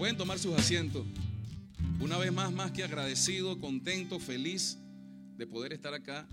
[0.00, 1.04] Pueden tomar sus asientos.
[2.00, 4.78] Una vez más, más que agradecido, contento, feliz
[5.36, 6.26] de poder estar acá.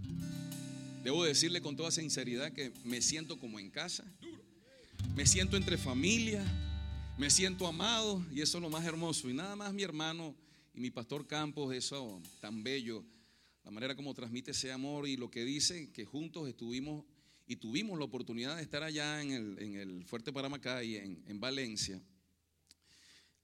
[1.04, 4.06] Debo decirle con toda sinceridad que me siento como en casa.
[5.18, 6.46] Me siento entre familia.
[7.18, 9.30] Me siento amado y eso es lo más hermoso.
[9.30, 10.34] Y nada más mi hermano
[10.74, 13.04] y mi pastor Campos, eso tan bello,
[13.66, 17.04] la manera como transmite ese amor y lo que dice, que juntos estuvimos
[17.46, 19.34] y tuvimos la oportunidad de estar allá en
[19.76, 22.02] el, Fuerte Paramacay, en, en Valencia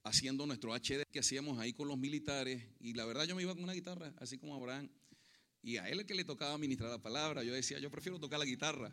[0.03, 2.63] haciendo nuestro HD que hacíamos ahí con los militares.
[2.79, 4.89] Y la verdad yo me iba con una guitarra, así como Abraham.
[5.61, 8.45] Y a él que le tocaba ministrar la palabra, yo decía, yo prefiero tocar la
[8.45, 8.91] guitarra.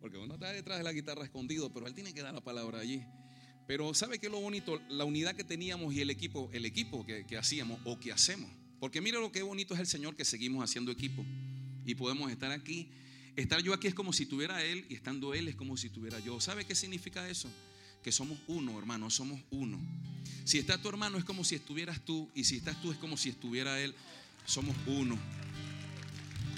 [0.00, 2.78] Porque uno está detrás de la guitarra escondido, pero él tiene que dar la palabra
[2.78, 3.02] allí.
[3.66, 4.80] Pero ¿sabe qué es lo bonito?
[4.88, 8.48] La unidad que teníamos y el equipo, el equipo que, hacíamos o que hacemos.
[8.78, 11.24] Porque mire lo que bonito es el Señor que seguimos haciendo equipo.
[11.84, 12.88] Y podemos estar aquí.
[13.34, 16.20] Estar yo aquí es como si tuviera Él y estando Él es como si tuviera
[16.20, 16.40] yo.
[16.40, 17.50] ¿Sabe qué significa eso?
[18.06, 19.80] Que somos uno, hermano, somos uno.
[20.44, 23.16] Si está tu hermano es como si estuvieras tú y si estás tú es como
[23.16, 23.96] si estuviera él.
[24.44, 25.18] Somos uno.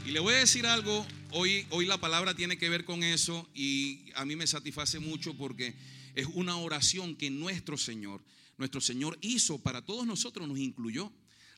[0.04, 3.48] Y le voy a decir algo, hoy, hoy la palabra tiene que ver con eso
[3.54, 5.74] y a mí me satisface mucho porque
[6.14, 8.22] es una oración que nuestro Señor,
[8.58, 11.10] nuestro Señor hizo para todos nosotros, nos incluyó.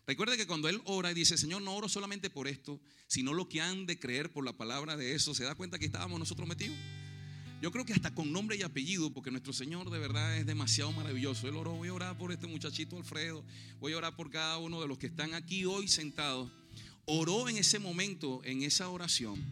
[0.07, 3.49] Recuerde que cuando Él ora y dice, Señor, no oro solamente por esto, sino lo
[3.49, 6.47] que han de creer por la palabra de eso, ¿se da cuenta que estábamos nosotros
[6.47, 6.79] metidos?
[7.61, 10.93] Yo creo que hasta con nombre y apellido, porque nuestro Señor de verdad es demasiado
[10.93, 11.47] maravilloso.
[11.47, 13.45] Él oró, voy a orar por este muchachito Alfredo,
[13.79, 16.51] voy a orar por cada uno de los que están aquí hoy sentados.
[17.05, 19.45] Oró en ese momento, en esa oración.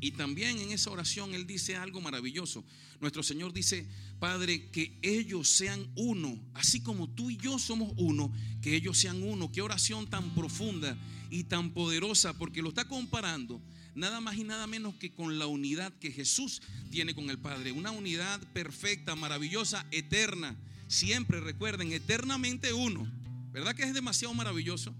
[0.00, 2.64] Y también en esa oración Él dice algo maravilloso.
[3.00, 3.86] Nuestro Señor dice,
[4.18, 9.22] Padre, que ellos sean uno, así como tú y yo somos uno, que ellos sean
[9.22, 9.52] uno.
[9.52, 10.98] Qué oración tan profunda
[11.30, 13.62] y tan poderosa, porque lo está comparando
[13.96, 17.72] nada más y nada menos que con la unidad que Jesús tiene con el Padre.
[17.72, 20.54] Una unidad perfecta, maravillosa, eterna.
[20.86, 23.10] Siempre recuerden, eternamente uno.
[23.52, 24.94] ¿Verdad que es demasiado maravilloso?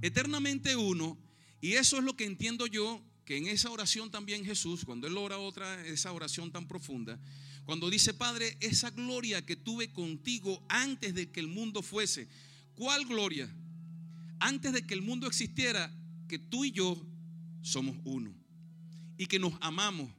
[0.00, 1.18] Eternamente uno.
[1.60, 5.18] Y eso es lo que entiendo yo, que en esa oración también Jesús, cuando Él
[5.18, 7.18] ora otra, esa oración tan profunda,
[7.64, 12.28] cuando dice, Padre, esa gloria que tuve contigo antes de que el mundo fuese,
[12.76, 13.52] ¿cuál gloria?
[14.38, 15.92] Antes de que el mundo existiera,
[16.28, 17.04] que tú y yo
[17.62, 18.34] somos uno.
[19.16, 20.10] Y que nos amamos,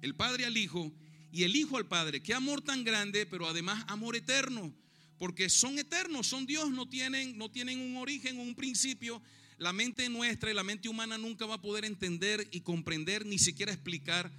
[0.00, 0.92] el Padre al Hijo
[1.32, 2.22] y el Hijo al Padre.
[2.22, 4.72] Qué amor tan grande, pero además amor eterno,
[5.18, 9.22] porque son eternos, son Dios, no tienen, no tienen un origen, un principio.
[9.58, 13.38] La mente nuestra y la mente humana nunca va a poder entender y comprender, ni
[13.38, 14.30] siquiera explicar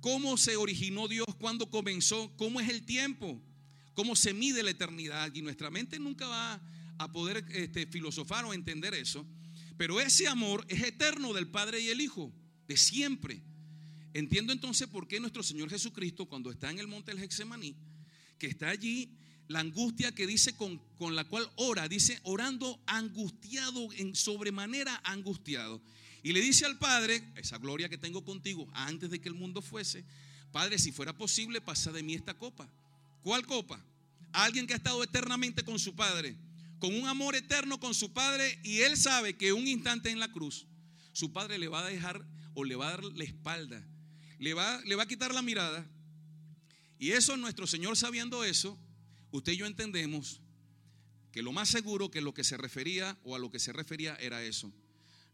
[0.00, 3.40] cómo se originó Dios, cuándo comenzó, cómo es el tiempo,
[3.94, 5.32] cómo se mide la eternidad.
[5.34, 6.60] Y nuestra mente nunca va
[6.98, 9.26] a poder este, filosofar o entender eso.
[9.82, 12.32] Pero ese amor es eterno del Padre y el Hijo,
[12.68, 13.42] de siempre.
[14.14, 17.74] Entiendo entonces por qué nuestro Señor Jesucristo, cuando está en el monte del Hexemaní,
[18.38, 19.10] que está allí,
[19.48, 25.82] la angustia que dice con, con la cual ora, dice orando angustiado, en sobremanera angustiado.
[26.22, 29.62] Y le dice al Padre, esa gloria que tengo contigo antes de que el mundo
[29.62, 30.04] fuese,
[30.52, 32.72] Padre, si fuera posible, pasa de mí esta copa.
[33.24, 33.84] ¿Cuál copa?
[34.30, 36.36] Alguien que ha estado eternamente con su Padre
[36.82, 40.32] con un amor eterno con su padre y él sabe que un instante en la
[40.32, 40.66] cruz,
[41.12, 43.86] su padre le va a dejar o le va a dar la espalda,
[44.40, 45.88] le va, le va a quitar la mirada.
[46.98, 48.76] Y eso nuestro Señor sabiendo eso,
[49.30, 50.40] usted y yo entendemos
[51.30, 54.16] que lo más seguro que lo que se refería o a lo que se refería
[54.16, 54.72] era eso.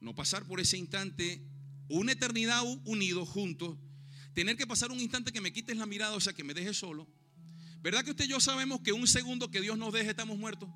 [0.00, 1.40] No pasar por ese instante
[1.88, 3.78] una eternidad unidos juntos,
[4.34, 6.76] tener que pasar un instante que me quites la mirada, o sea, que me dejes
[6.76, 7.08] solo.
[7.80, 10.68] ¿Verdad que usted y yo sabemos que un segundo que Dios nos deje estamos muertos?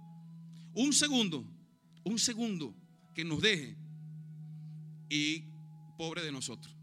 [0.75, 1.47] Un segundo,
[2.05, 2.75] un segundo
[3.15, 3.77] que nos deje
[5.09, 5.45] y
[5.99, 6.75] pobre de nosotros.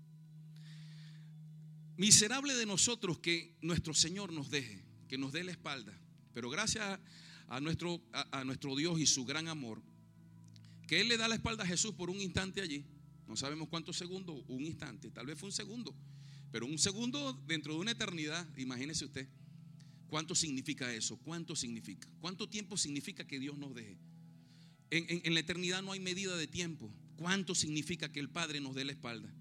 [1.98, 5.94] Miserable de nosotros que nuestro Señor nos deje, que nos dé la espalda.
[6.34, 7.00] Pero gracias
[7.48, 9.82] a nuestro, a, nuestro Dios y su gran amor,
[10.88, 12.86] que Él le da la espalda a Jesús por un instante allí.
[13.28, 15.96] No sabemos cuántos segundos, un instante, tal vez fue un segundo,
[16.52, 19.28] pero un segundo dentro de una eternidad, imagínese usted.
[20.10, 21.18] ¿Cuánto significa eso?
[21.18, 22.08] ¿Cuánto significa?
[22.20, 23.96] ¿Cuánto tiempo significa que Dios nos deje?
[24.90, 26.92] En, la eternidad no hay medida de tiempo.
[27.16, 29.32] ¿Cuánto significa que el Padre nos dé la espalda?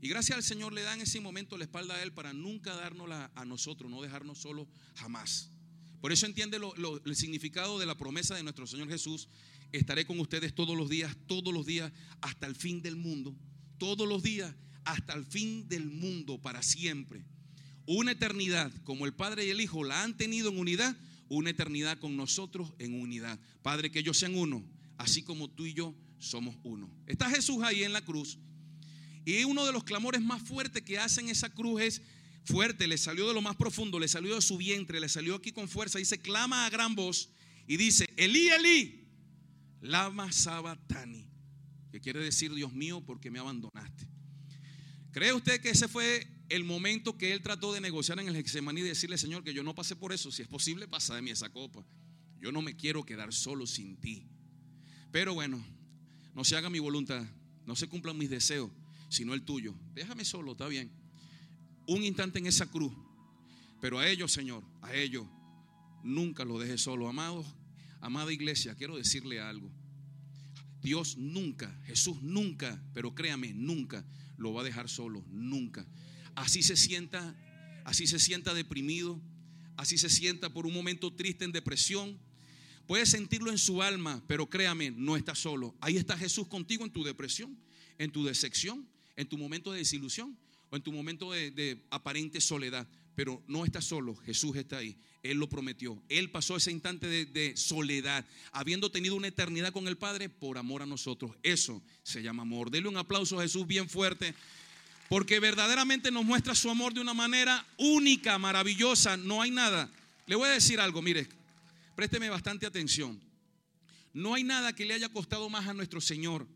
[0.00, 3.30] Y gracias al Señor le dan ese momento la espalda a Él para nunca dárnosla
[3.34, 5.50] a nosotros, no dejarnos solos jamás.
[6.00, 6.58] Por eso entiende
[7.04, 9.28] el significado de la promesa de nuestro Señor Jesús.
[9.72, 11.92] Estaré con ustedes todos los días, todos los días,
[12.22, 13.36] hasta el fin del mundo.
[13.76, 14.54] Todos los días,
[14.84, 17.26] hasta el fin del mundo, para siempre
[17.86, 20.96] una eternidad como el Padre y el Hijo la han tenido en unidad,
[21.28, 23.38] una eternidad con nosotros en unidad.
[23.62, 24.64] Padre, que ellos sean uno,
[24.98, 26.90] así como tú y yo somos uno.
[27.06, 28.38] Está Jesús ahí en la cruz
[29.26, 32.02] y uno de los clamores más fuertes que hacen esa cruz es
[32.44, 35.50] fuerte, le salió de lo más profundo, le salió de su vientre, le salió aquí
[35.50, 35.98] con fuerza.
[35.98, 37.28] Dice, clama a gran voz
[37.66, 39.08] y dice, Elí, Elí,
[39.80, 41.28] lama sabatani,
[41.90, 44.06] que quiere decir, Dios mío, porque me abandonaste.
[45.10, 48.80] ¿Cree usted que ese fue el momento que él trató de negociar en el Hexemaní
[48.80, 51.30] y decirle, Señor, que yo no pasé por eso, si es posible, pasa de mí
[51.30, 51.84] esa copa?
[52.40, 54.28] Yo no me quiero quedar solo sin ti.
[55.10, 55.64] Pero bueno,
[56.34, 57.24] no se haga mi voluntad,
[57.64, 58.70] no se cumplan mis deseos,
[59.08, 59.74] sino el tuyo.
[59.94, 60.90] Déjame solo, está bien.
[61.86, 62.92] Un instante en esa cruz.
[63.80, 65.26] Pero a ellos, Señor, a ellos,
[66.02, 67.08] nunca lo deje solo.
[67.08, 67.46] Amados,
[68.00, 69.70] amada iglesia, quiero decirle algo.
[70.82, 74.04] Dios nunca, Jesús nunca, pero créame, nunca
[74.36, 75.86] lo va a dejar solo, nunca.
[76.36, 77.34] Así se sienta,
[77.84, 79.20] así se sienta deprimido,
[79.76, 82.18] así se sienta por un momento triste en depresión.
[82.86, 85.74] Puede sentirlo en su alma, pero créame, no está solo.
[85.80, 87.58] Ahí está Jesús contigo en tu depresión,
[87.98, 88.86] en tu decepción,
[89.16, 90.38] en tu momento de desilusión
[90.68, 92.86] o en tu momento de, aparente soledad.
[93.14, 94.94] Pero no está solo, Jesús está ahí.
[95.22, 96.00] Él lo prometió.
[96.10, 100.58] Él pasó ese instante de, de, soledad, habiendo tenido una eternidad con el Padre por
[100.58, 101.34] amor a nosotros.
[101.42, 102.70] Eso se llama amor.
[102.70, 104.34] Dele un aplauso a Jesús bien fuerte,
[105.08, 109.16] porque verdaderamente nos muestra su amor de una manera única, maravillosa.
[109.16, 109.90] No hay nada.
[110.26, 111.28] Le voy a decir algo, mire,
[111.94, 113.20] présteme bastante atención.
[114.12, 116.46] No hay nada que le haya costado más a nuestro Señor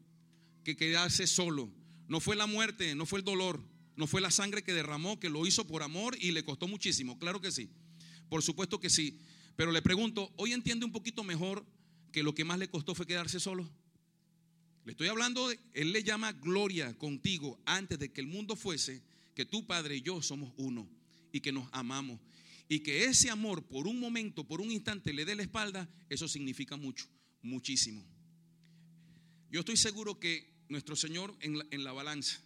[0.64, 1.70] que quedarse solo.
[2.08, 3.60] No fue la muerte, no fue el dolor,
[3.96, 7.18] no fue la sangre que derramó, que lo hizo por amor y le costó muchísimo.
[7.18, 7.70] Claro que sí.
[8.28, 9.20] Por supuesto que sí.
[9.56, 11.64] Pero le pregunto, ¿hoy entiende un poquito mejor
[12.12, 13.70] que lo que más le costó fue quedarse solo?
[14.84, 19.02] Le estoy hablando, de, Él le llama gloria contigo antes de que el mundo fuese,
[19.34, 20.88] que tu Padre y yo somos uno
[21.32, 22.20] y que nos amamos.
[22.68, 26.28] Y que ese amor por un momento, por un instante le dé la espalda, eso
[26.28, 27.06] significa mucho,
[27.42, 28.04] muchísimo.
[29.50, 32.40] Yo estoy seguro que nuestro Señor en la, en la balanza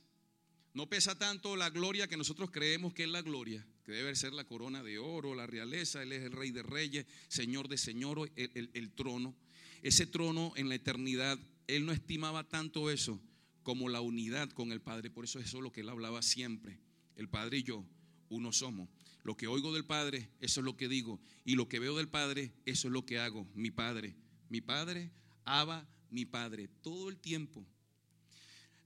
[0.74, 4.32] no pesa tanto la gloria que nosotros creemos que es la gloria, que debe ser
[4.32, 8.32] la corona de oro, la realeza, Él es el rey de reyes, Señor de señores,
[8.34, 9.36] el, el, trono.
[9.82, 13.20] Ese trono en la eternidad, Él no estimaba tanto eso
[13.62, 15.10] como la unidad con el Padre.
[15.10, 16.78] Por eso eso es lo que Él hablaba siempre.
[17.16, 17.84] El Padre y yo,
[18.28, 18.88] uno somos.
[19.22, 21.20] Lo que oigo del Padre, eso es lo que digo.
[21.44, 23.48] Y lo que veo del Padre, eso es lo que hago.
[23.54, 24.14] Mi Padre,
[24.48, 25.10] mi Padre,
[25.44, 27.66] Abba, mi Padre, todo el tiempo.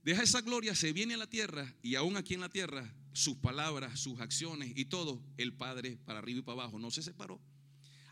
[0.03, 3.35] Deja esa gloria, se viene a la tierra y aún aquí en la tierra, sus
[3.37, 7.41] palabras, sus acciones y todo, el Padre para arriba y para abajo, no se separó.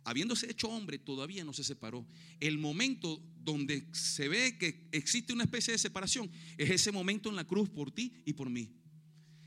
[0.07, 2.07] Habiéndose hecho hombre, todavía no se separó.
[2.39, 7.35] El momento donde se ve que existe una especie de separación es ese momento en
[7.35, 8.71] la cruz por ti y por mí.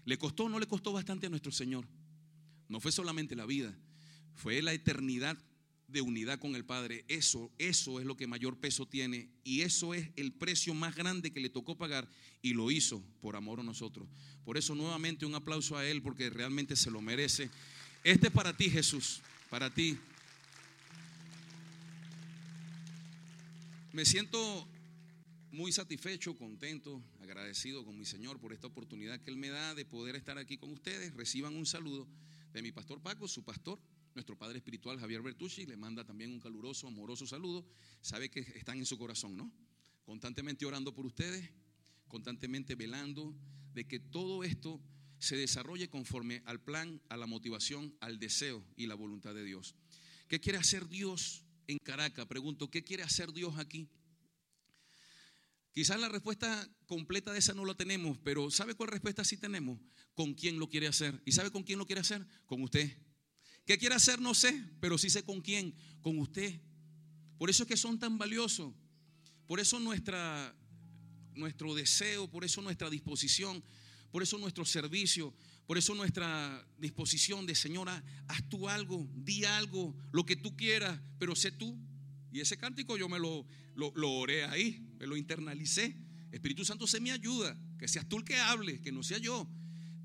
[0.05, 1.89] ¿Le costó o no le costó bastante a nuestro Señor?
[2.69, 3.75] No fue solamente la vida,
[4.35, 5.43] fue la eternidad
[5.89, 7.06] de unidad con el Padre.
[7.09, 11.33] Eso, eso es lo que mayor peso tiene y eso es el precio más grande
[11.33, 12.06] que le tocó pagar
[12.43, 14.06] y lo hizo por amor a nosotros.
[14.45, 17.49] Por eso nuevamente un aplauso a Él porque realmente se lo merece.
[18.05, 19.97] Este es para ti Jesús, para ti.
[23.93, 24.69] Me siento
[25.51, 29.85] muy satisfecho, contento, agradecido con mi Señor por esta oportunidad que Él me da de
[29.85, 31.13] poder estar aquí con ustedes.
[31.15, 32.07] Reciban un saludo
[32.53, 33.81] de mi pastor Paco, su pastor
[34.15, 37.67] nuestro padre espiritual Javier Bertucci le manda también un caluroso, amoroso saludo.
[38.01, 39.53] Sabe que están en su corazón, ¿no?
[40.05, 41.51] Constantemente orando por ustedes,
[42.07, 43.35] constantemente velando
[43.73, 44.81] de que todo esto
[45.19, 49.75] se desarrolle conforme al plan, a la motivación, al deseo y la voluntad de Dios.
[50.29, 52.26] ¿Qué quiere hacer Dios en Caracas?
[52.26, 53.88] Pregunto, ¿qué quiere hacer Dios aquí?
[55.72, 59.79] Quizás la respuesta completa de esa no la tenemos, pero ¿sabe cuál respuesta sí tenemos?
[60.15, 61.22] ¿Con quién lo quiere hacer?
[61.24, 62.27] ¿Y sabe con quién lo quiere hacer?
[62.46, 62.98] Con usted.
[63.65, 64.20] ¿Qué quiere hacer?
[64.20, 66.60] No sé, pero sí sé con quién, con usted.
[67.39, 68.74] Por eso es que son tan valiosos.
[69.46, 70.55] Por eso nuestra,
[71.34, 73.62] nuestro deseo, por eso nuestra disposición,
[74.10, 75.32] por eso nuestro servicio,
[75.70, 81.00] por eso nuestra disposición de Señora, haz tú algo, di algo, lo que tú quieras,
[81.17, 81.79] pero sé tú.
[82.32, 83.46] Y ese cántico yo me lo,
[83.77, 85.94] lo, oré ahí, me lo internalicé.
[86.32, 89.48] Espíritu Santo se me ayuda, que seas tú el que hable, que no sea yo.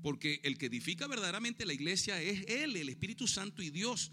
[0.02, 4.12] Porque el que edifica verdaderamente la iglesia es Él, el Espíritu Santo y Dios.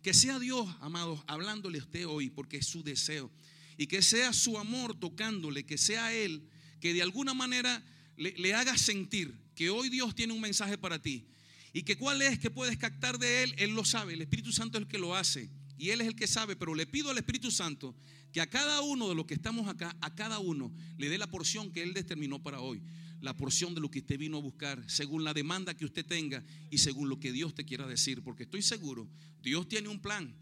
[0.00, 3.30] Que sea Dios, amados, hablándole a usted hoy, porque es su deseo.
[3.76, 6.48] Y que sea su amor tocándole, que sea Él,
[6.80, 7.84] que de alguna manera
[8.16, 11.26] le, le haga sentir que hoy Dios tiene un mensaje para ti.
[11.72, 14.14] Y que cuál es que puedes captar de Él, Él lo sabe.
[14.14, 15.50] El Espíritu Santo es el que lo hace.
[15.76, 17.96] Y Él es el que sabe, pero le pido al Espíritu Santo
[18.32, 21.26] que a cada uno de los que estamos acá, a cada uno, le dé la
[21.28, 22.82] porción que Él determinó para hoy
[23.20, 26.44] la porción de lo que usted vino a buscar, según la demanda que usted tenga
[26.70, 28.22] y según lo que Dios te quiera decir.
[28.22, 29.08] Porque estoy seguro,
[29.42, 30.34] Dios tiene un plan.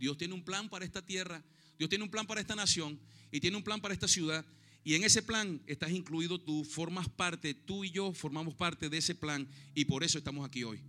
[0.00, 1.44] Dios tiene un plan para esta tierra,
[1.78, 2.98] Dios tiene un plan para esta nación
[3.30, 4.46] y tiene un plan para esta ciudad.
[4.82, 8.98] Y en ese plan estás incluido tú, formas parte, tú y yo formamos parte de
[8.98, 10.80] ese plan y por eso estamos aquí hoy.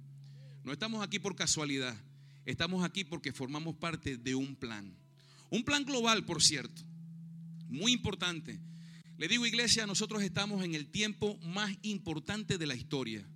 [0.63, 1.95] No estamos aquí por casualidad,
[2.45, 4.95] estamos aquí porque formamos parte de un plan.
[5.49, 6.81] Un plan global, por cierto,
[7.67, 8.59] muy importante.
[9.17, 13.27] Le digo, iglesia, nosotros estamos en el tiempo más importante de la historia.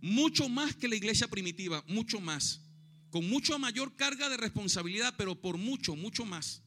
[0.00, 2.60] Mucho más que la iglesia primitiva, mucho más.
[3.10, 6.62] Con mucho mayor carga de responsabilidad, pero por mucho, mucho más.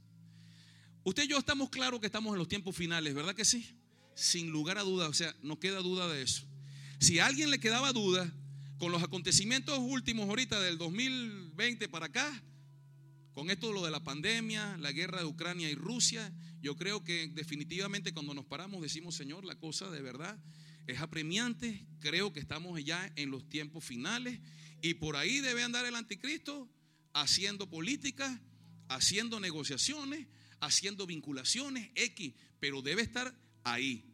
[1.05, 3.77] Usted y yo estamos claros que estamos en los tiempos finales, ¿verdad que sí?
[4.15, 6.47] Sin lugar a dudas, o sea, no queda duda de eso.
[6.99, 8.33] Si a alguien le quedaba duda
[8.79, 12.43] con los acontecimientos últimos ahorita del 2020 para acá,
[13.33, 17.27] con esto lo de la pandemia, la guerra de Ucrania y Rusia, yo creo que
[17.27, 20.39] definitivamente cuando nos paramos decimos, Señor, la cosa de verdad
[20.87, 24.39] es apremiante, creo que estamos ya en los tiempos finales
[24.81, 26.67] y por ahí debe andar el anticristo
[27.13, 28.39] haciendo políticas,
[28.87, 30.25] haciendo negociaciones,
[30.59, 33.33] haciendo vinculaciones, X, pero debe estar
[33.63, 34.05] ahí.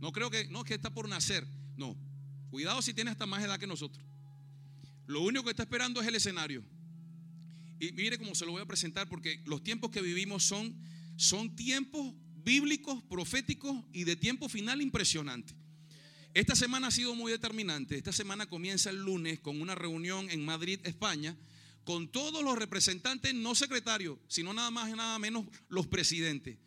[0.00, 1.96] No creo que, no, que está por nacer, no.
[2.50, 4.04] Cuidado si tiene hasta más edad que nosotros.
[5.06, 6.62] Lo único que está esperando es el escenario.
[7.80, 10.74] Y mire cómo se lo voy a presentar, porque los tiempos que vivimos son,
[11.16, 12.14] son tiempos
[12.44, 15.54] bíblicos, proféticos y de tiempo final impresionante.
[16.34, 17.96] Esta semana ha sido muy determinante.
[17.96, 21.36] Esta semana comienza el lunes con una reunión en Madrid, España,
[21.88, 26.58] con todos los representantes, no secretarios, sino nada más y nada menos los presidentes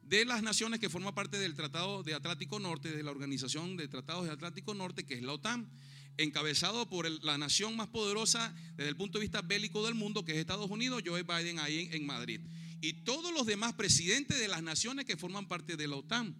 [0.00, 3.88] de las naciones que forman parte del Tratado de Atlántico Norte, de la Organización de
[3.88, 5.68] Tratados de Atlántico Norte, que es la OTAN,
[6.16, 10.32] encabezado por la nación más poderosa desde el punto de vista bélico del mundo, que
[10.32, 12.40] es Estados Unidos, Joe Biden ahí en Madrid.
[12.80, 16.34] Y todos los demás presidentes de las naciones que forman parte de la OTAN.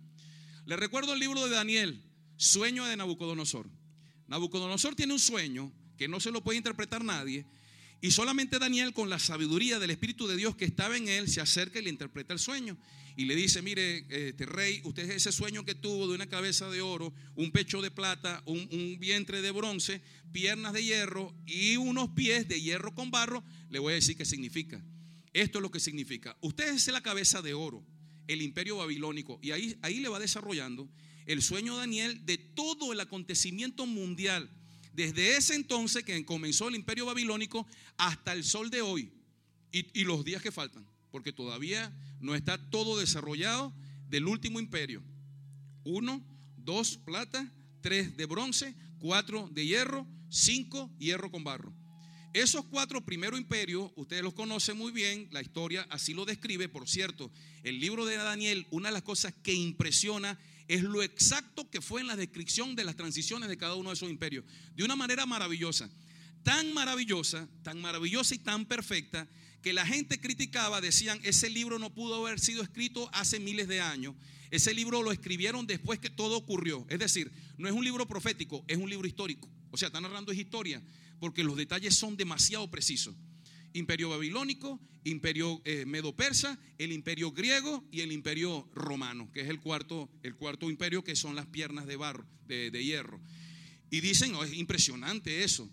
[0.65, 2.03] Les recuerdo el libro de Daniel,
[2.39, 3.69] Sueño de Nabucodonosor.
[4.29, 7.45] Nabucodonosor tiene un sueño que no se lo puede interpretar nadie,
[8.01, 11.41] y solamente Daniel, con la sabiduría del Espíritu de Dios que estaba en él, se
[11.41, 12.79] acerca y le interpreta el sueño.
[13.17, 16.71] Y le dice, mire, este rey, usted es ese sueño que tuvo de una cabeza
[16.71, 20.01] de oro, un pecho de plata, un, un vientre de bronce,
[20.33, 24.25] piernas de hierro y unos pies de hierro con barro, le voy a decir qué
[24.25, 24.83] significa.
[25.35, 26.37] Esto es lo que significa.
[26.41, 27.85] Usted es la cabeza de oro,
[28.29, 29.39] el imperio babilónico.
[29.43, 30.89] Y ahí, ahí le va desarrollando
[31.27, 34.51] el sueño de Daniel de todo el acontecimiento mundial
[34.93, 37.67] desde ese entonces que comenzó el imperio babilónico
[37.97, 39.13] hasta el sol de hoy
[39.73, 43.73] y, los días que faltan, porque todavía no está todo desarrollado
[44.09, 45.03] del último imperio.
[45.85, 46.23] Uno,
[46.57, 51.73] dos plata, tres de bronce, cuatro de hierro, cinco hierro con barro.
[52.33, 56.69] Esos cuatro primeros imperios, ustedes los conocen muy bien, la historia así lo describe.
[56.69, 57.31] Por cierto,
[57.65, 60.39] el libro de Daniel, una de las cosas que impresiona
[60.71, 63.95] es lo exacto que fue en la descripción de las transiciones de cada uno de
[63.95, 64.45] esos imperios.
[64.77, 65.91] De una manera maravillosa.
[66.45, 69.29] Tan maravillosa, tan maravillosa y tan perfecta
[69.63, 73.81] que la gente criticaba, decían, ese libro no pudo haber sido escrito hace miles de
[73.81, 74.15] años.
[74.53, 76.87] Ese libro lo escribieron después que todo ocurrió.
[76.89, 79.51] Es decir, no es un libro profético, es un libro histórico.
[79.73, 80.81] O sea, está narrando es historia,
[81.19, 83.17] porque los detalles son demasiado precisos
[83.73, 89.61] imperio babilónico, imperio eh, medo-persa, el imperio griego y el imperio romano, que es el
[89.61, 93.21] cuarto, el cuarto imperio que son las piernas de barro, de, hierro.
[93.91, 95.69] Y dicen, oh, es impresionante eso.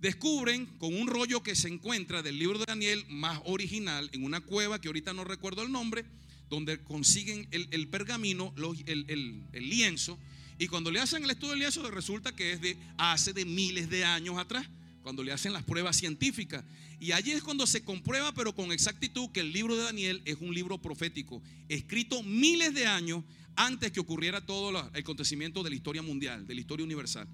[0.00, 4.40] Descubren con un rollo que se encuentra del libro de Daniel más original en una
[4.40, 6.04] cueva que ahorita no recuerdo el nombre,
[6.48, 8.54] donde consiguen el, pergamino,
[8.86, 9.04] el,
[9.52, 10.18] el, lienzo,
[10.58, 13.90] y cuando le hacen el estudio del lienzo resulta que es de hace de miles
[13.90, 14.66] de años atrás,
[15.08, 16.62] cuando le hacen las pruebas científicas.
[17.00, 20.36] Y allí es cuando se comprueba, pero con exactitud, que el libro de Daniel es
[20.38, 23.24] un libro profético, escrito miles de años
[23.56, 27.26] antes que ocurriera todo el acontecimiento de la historia mundial, de la historia universal.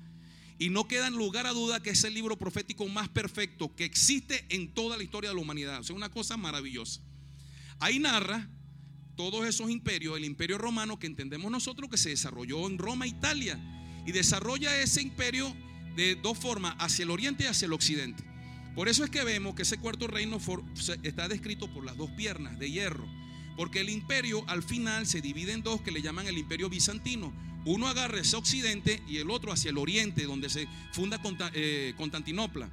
[0.56, 3.84] Y no queda en lugar a duda que es el libro profético más perfecto que
[3.84, 5.80] existe en toda la historia de la humanidad.
[5.80, 7.00] O sea, una cosa maravillosa.
[7.80, 8.48] Ahí narra
[9.16, 13.58] todos esos imperios, el imperio romano que entendemos nosotros que se desarrolló en Roma, Italia,
[14.06, 15.52] y desarrolla ese imperio
[15.96, 18.24] de dos formas, hacia el oriente y hacia el occidente.
[18.74, 20.38] Por eso es que vemos que ese cuarto reino
[21.02, 23.06] está descrito por las dos piernas de hierro.
[23.56, 27.32] Porque el imperio al final se divide en dos que le llaman el imperio bizantino.
[27.64, 31.20] Uno agarra ese occidente y el otro hacia el oriente, donde se funda
[31.54, 32.68] eh, Constantinopla,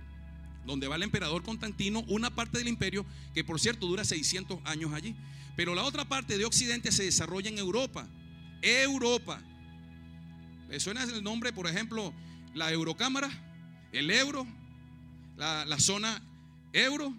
[0.65, 4.93] donde va el emperador Constantino, una parte del imperio que por cierto dura 600 años
[4.93, 5.15] allí.
[5.55, 8.07] Pero la otra parte de occidente se desarrolla en Europa.
[8.63, 9.41] Europa.
[10.67, 12.13] ¿Le suena el nombre, por ejemplo,
[12.53, 13.29] la Eurocámara,
[13.91, 14.48] el euro,
[15.38, 16.22] la, zona
[16.74, 17.13] euro,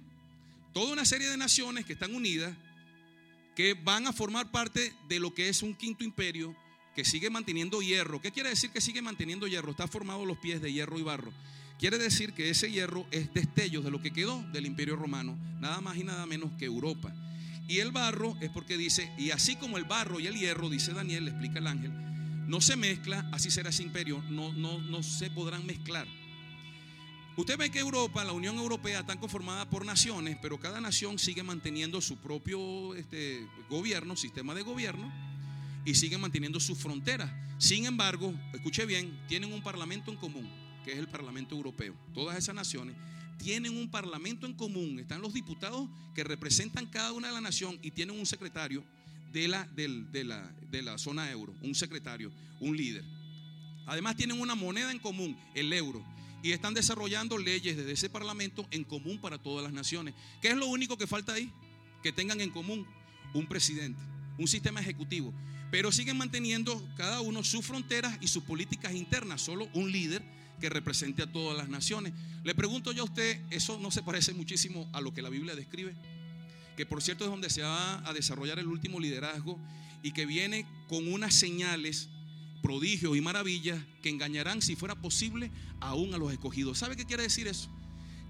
[0.72, 2.54] toda una serie de naciones que están unidas,
[3.54, 6.56] que van a formar parte de lo que es un quinto imperio
[6.94, 8.20] que sigue manteniendo hierro.
[8.20, 9.70] ¿Qué quiere decir que sigue manteniendo hierro?
[9.70, 11.32] Está formado los pies de hierro y barro.
[11.78, 15.80] Quiere decir que ese hierro es destello de lo que quedó del imperio romano, nada
[15.80, 17.12] más y nada menos que Europa.
[17.66, 20.92] Y el barro es porque dice, y así como el barro y el hierro, dice
[20.92, 21.92] Daniel, le explica el ángel,
[22.46, 26.06] no se mezcla, así será ese imperio, no, no, no se podrán mezclar.
[27.36, 31.42] Usted ve que Europa, la Unión Europea, está conformada por naciones, pero cada nación sigue
[31.42, 35.10] manteniendo su propio este, gobierno, sistema de gobierno,
[35.84, 37.32] y sigue manteniendo sus fronteras.
[37.58, 40.48] Sin embargo, escuche bien, tienen un parlamento en común,
[40.84, 41.94] que es el Parlamento Europeo.
[42.12, 42.96] Todas esas naciones
[43.38, 44.98] tienen un parlamento en común.
[44.98, 48.84] Están los diputados que representan cada una de la nación y tienen un secretario
[49.32, 53.04] de la, la, la zona euro, un secretario, un líder.
[53.86, 56.04] Además tienen una moneda en común, el euro
[56.42, 60.14] y están desarrollando leyes desde ese parlamento en común para todas las naciones.
[60.40, 61.50] ¿Qué es lo único que falta ahí?
[62.02, 62.86] Que tengan en común
[63.32, 64.00] un presidente,
[64.38, 65.32] un sistema ejecutivo.
[65.70, 70.22] Pero siguen manteniendo cada uno sus fronteras y sus políticas internas, solo un líder
[70.60, 72.12] que represente a todas las naciones.
[72.44, 75.54] Le pregunto yo a usted, ¿eso no se parece muchísimo a lo que la Biblia
[75.54, 75.94] describe?
[76.76, 79.58] Que por cierto es donde se va a desarrollar el último liderazgo
[80.02, 82.08] y que viene con unas señales
[82.62, 85.50] prodigios y maravillas que engañarán, si fuera posible,
[85.80, 86.78] aún a los escogidos.
[86.78, 87.68] ¿Sabe qué quiere decir eso?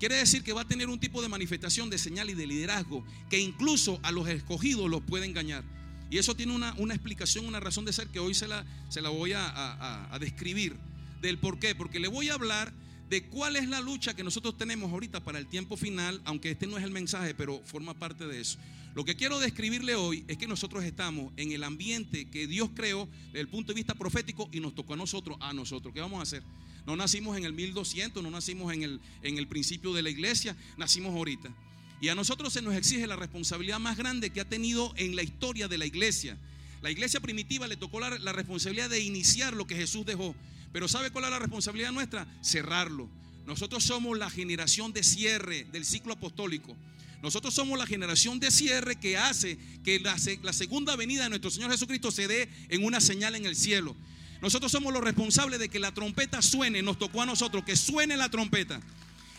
[0.01, 3.05] Quiere decir que va a tener un tipo de manifestación de señal y de liderazgo
[3.31, 5.65] que incluso a los escogidos los puede engañar.
[6.11, 9.11] Y eso tiene una, explicación, una razón de ser que hoy se la, se la
[9.11, 10.77] voy a, a describir.
[11.23, 11.75] Del por qué.
[11.75, 12.73] Porque le voy a hablar
[13.13, 16.67] de cuál es la lucha que nosotros tenemos ahorita para el tiempo final, aunque este
[16.67, 18.57] no es el mensaje, pero forma parte de eso.
[18.95, 23.07] Lo que quiero describirle hoy es que nosotros estamos en el ambiente que Dios creó
[23.27, 25.93] desde el punto de vista profético y nos tocó a nosotros, a nosotros.
[25.93, 26.43] ¿Qué vamos a hacer?
[26.87, 30.57] No nacimos en el 1200, no nacimos en el, en el principio de la iglesia,
[30.79, 31.55] nacimos ahorita.
[32.01, 35.23] Y a nosotros se nos exige la responsabilidad más grande que ha tenido en la
[35.23, 36.39] historia de la iglesia.
[36.81, 40.35] La iglesia primitiva le tocó la, la responsabilidad de iniciar lo que Jesús dejó.
[40.73, 42.27] Pero ¿sabe cuál es la responsabilidad nuestra?
[42.43, 43.09] Cerrarlo.
[43.47, 46.77] Nosotros somos la generación de cierre del ciclo apostólico.
[47.23, 51.71] Nosotros somos la generación de cierre que hace que la, segunda venida de nuestro Señor
[51.71, 53.95] Jesucristo se dé en una señal en el cielo.
[54.41, 56.83] Nosotros somos los responsables de que la trompeta suene.
[56.83, 58.81] Nos tocó a nosotros que suene la trompeta.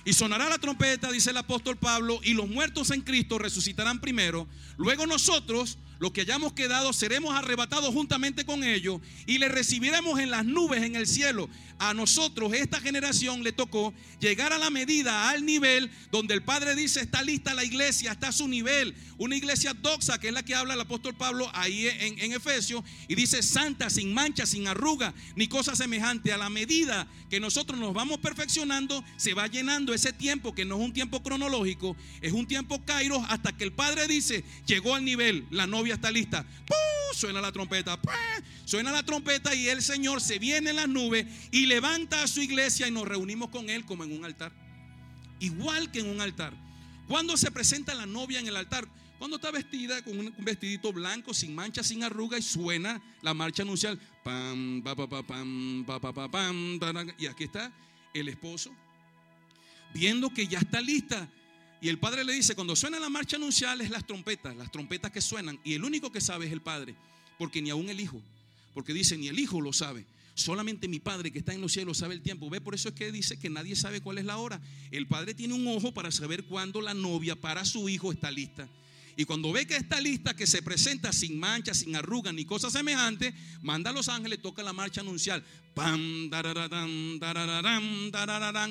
[0.05, 4.47] Y sonará la trompeta, dice el apóstol Pablo, y los muertos en Cristo resucitarán primero.
[4.77, 10.31] Luego nosotros, los que hayamos quedado, seremos arrebatados juntamente con ellos y le recibiremos en
[10.31, 11.49] las nubes en el cielo.
[11.79, 16.75] A nosotros, esta generación, le tocó llegar a la medida, al nivel donde el Padre
[16.75, 18.93] dice, está lista la iglesia, está a su nivel.
[19.17, 23.15] Una iglesia doxa, que es la que habla el apóstol Pablo ahí en, Efesios, y
[23.15, 26.33] dice, santa, sin mancha, sin arruga, ni cosa semejante.
[26.33, 30.75] A la medida que nosotros nos vamos perfeccionando, se va llenando ese tiempo, que no
[30.75, 35.05] es un tiempo cronológico, es un tiempo kairos, hasta que el Padre dice, llegó al
[35.05, 36.45] nivel, la novia está lista.
[37.13, 37.99] Suena la trompeta.
[38.65, 42.41] Suena la trompeta y el Señor se viene en las nubes y levanta a su
[42.41, 44.51] iglesia y nos reunimos con Él como en un altar.
[45.39, 46.53] Igual que en un altar.
[47.07, 48.87] Cuando se presenta la novia en el altar,
[49.19, 53.63] cuando está vestida con un vestidito blanco, sin mancha, sin arruga, y suena la marcha
[54.23, 54.83] pam,
[57.17, 57.71] y aquí está
[58.13, 58.71] el esposo,
[59.93, 61.29] viendo que ya está lista
[61.83, 65.11] y el padre le dice, cuando suena la marcha anuncial es las trompetas, las trompetas
[65.11, 65.59] que suenan.
[65.65, 66.95] Y el único que sabe es el padre,
[67.37, 68.21] porque ni aún el hijo,
[68.73, 70.05] porque dice, ni el hijo lo sabe.
[70.33, 72.49] Solamente mi padre que está en los cielos sabe el tiempo.
[72.49, 74.61] Ve, por eso es que dice que nadie sabe cuál es la hora.
[74.91, 78.65] El padre tiene un ojo para saber cuándo la novia para su hijo está lista.
[79.17, 82.71] Y cuando ve que está lista, que se presenta sin mancha, sin arruga ni cosas
[82.71, 85.43] semejantes, manda a los ángeles, toca la marcha anuncial.
[85.73, 86.31] Pam,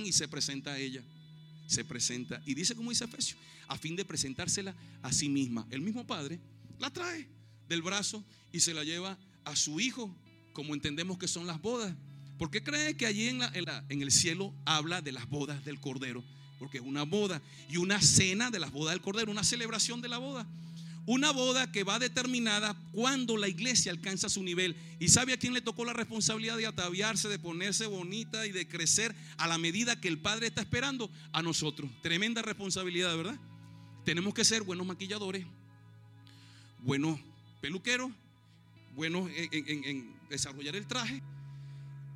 [0.03, 1.03] y se presenta a ella
[1.66, 2.42] se presenta.
[2.46, 5.66] Y dice como dice Efesios, a fin de presentársela a sí misma.
[5.70, 6.40] El mismo padre
[6.79, 7.29] la trae
[7.68, 10.14] del brazo y se la lleva a su hijo,
[10.53, 11.94] como entendemos que son las bodas.
[12.38, 15.81] ¿Por qué cree que allí en, la, en, el cielo habla de las bodas del
[15.81, 16.25] Cordero?
[16.59, 20.09] Porque es una boda y una cena de las bodas del Cordero, una celebración de
[20.09, 20.46] la boda.
[21.05, 24.77] Una boda que va determinada cuando la iglesia alcanza su nivel.
[25.01, 28.69] ¿Y sabe a quién le tocó la responsabilidad de ataviarse, de ponerse bonita y de
[28.69, 31.11] crecer a la medida que el Padre está esperando?
[31.33, 31.91] A nosotros.
[32.03, 33.37] Tremenda responsabilidad, ¿verdad?
[34.05, 35.45] Tenemos que ser buenos maquilladores,
[36.83, 37.19] buenos
[37.61, 38.12] peluqueros,
[38.95, 41.21] buenos en, desarrollar el traje,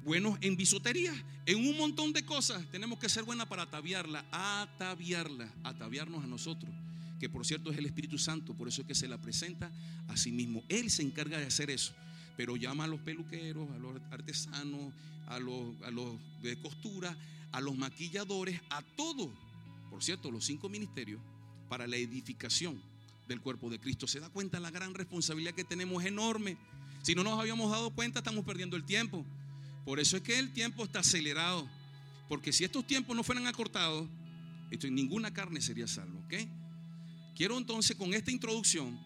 [0.05, 1.13] buenos en bisutería,
[1.45, 2.65] en un montón de cosas.
[2.71, 6.71] Tenemos que ser buenas para ataviarla, ataviarla, ataviarnos a nosotros
[7.19, 9.71] que por cierto es el Espíritu Santo, por eso es que se la presenta
[10.09, 10.63] a sí mismo.
[10.69, 11.95] Él se encarga de hacer eso,
[12.37, 14.93] pero llama a los peluqueros, a los artesanos,
[15.27, 17.17] a los, a los de costura,
[17.53, 19.31] a los maquilladores, a todos,
[19.91, 21.21] por cierto, los cinco ministerios,
[21.69, 22.81] para la edificación
[23.29, 24.07] del cuerpo de Cristo.
[24.07, 26.05] ¿Se da cuenta la gran responsabilidad que tenemos?
[26.05, 26.57] enorme.
[27.03, 29.25] Si no nos habíamos dado cuenta, estamos perdiendo el tiempo.
[29.85, 31.69] Por eso es que el tiempo está acelerado.
[32.29, 34.09] Porque si estos tiempos no fueran acortados,
[34.71, 36.19] esto, ninguna carne sería salvo.
[36.27, 36.35] ¿ok?
[37.37, 38.99] Quiero entonces con esta introducción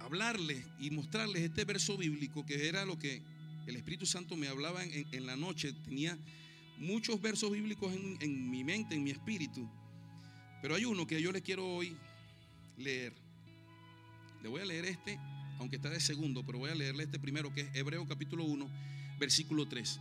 [0.00, 3.22] hablarles y mostrarles este verso bíblico que era lo que
[3.68, 5.72] el Espíritu Santo me hablaba en, la noche.
[5.84, 6.18] Tenía
[6.78, 9.70] muchos versos bíblicos en, en mi mente, en mi espíritu,
[10.60, 11.96] pero hay uno que yo le quiero hoy
[12.76, 13.12] leer.
[14.42, 15.16] Le voy a leer este,
[15.60, 18.68] aunque está de segundo, pero voy a leerle este primero, que es Hebreo capítulo 1,
[19.20, 20.00] versículo 3.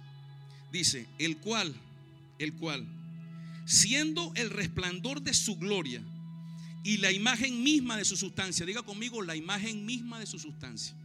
[0.72, 1.76] Dice, el cual,
[2.40, 2.88] el cual,
[3.66, 6.04] siendo el resplandor de su gloria
[6.84, 10.96] y la imagen misma de su sustancia, diga conmigo la imagen misma de su sustancia.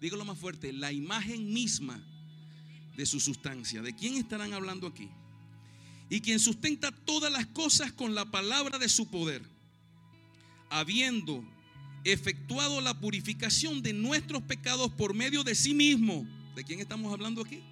[0.00, 2.00] Dígalo más fuerte, la imagen misma
[2.96, 3.82] de su sustancia.
[3.82, 5.08] ¿De quién estarán hablando aquí?
[6.10, 9.42] Y quien sustenta todas las cosas con la palabra de su poder,
[10.70, 11.44] habiendo
[12.04, 16.26] efectuado la purificación de nuestros pecados por medio de sí mismo.
[16.54, 17.62] ¿De quién estamos hablando aquí?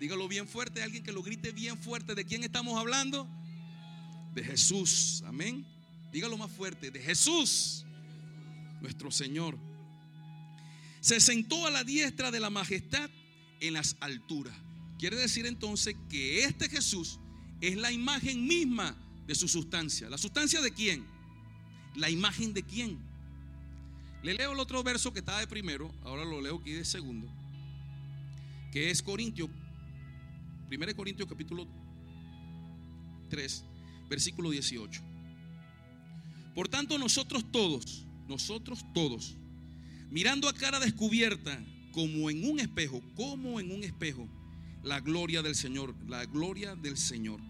[0.00, 2.14] Dígalo bien fuerte, alguien que lo grite bien fuerte.
[2.14, 3.28] ¿De quién estamos hablando?
[4.34, 5.22] De Jesús.
[5.26, 5.66] Amén.
[6.12, 6.90] Dígalo más fuerte.
[6.90, 7.84] De Jesús,
[8.80, 9.58] nuestro Señor.
[11.00, 13.10] Se sentó a la diestra de la majestad
[13.60, 14.56] en las alturas.
[14.98, 17.18] Quiere decir entonces que este Jesús
[17.60, 20.08] es la imagen misma de su sustancia.
[20.08, 21.04] ¿La sustancia de quién?
[21.94, 22.98] La imagen de quién.
[24.22, 27.28] Le leo el otro verso que está de primero, ahora lo leo aquí de segundo,
[28.72, 29.48] que es Corintios
[30.68, 31.66] 1 Corintios capítulo
[33.30, 33.64] 3,
[34.08, 35.15] versículo 18.
[36.56, 39.36] Por tanto, nosotros todos, nosotros todos,
[40.10, 44.26] mirando a cara descubierta, como en un espejo, como en un espejo,
[44.82, 47.42] la gloria del Señor, la gloria del Señor.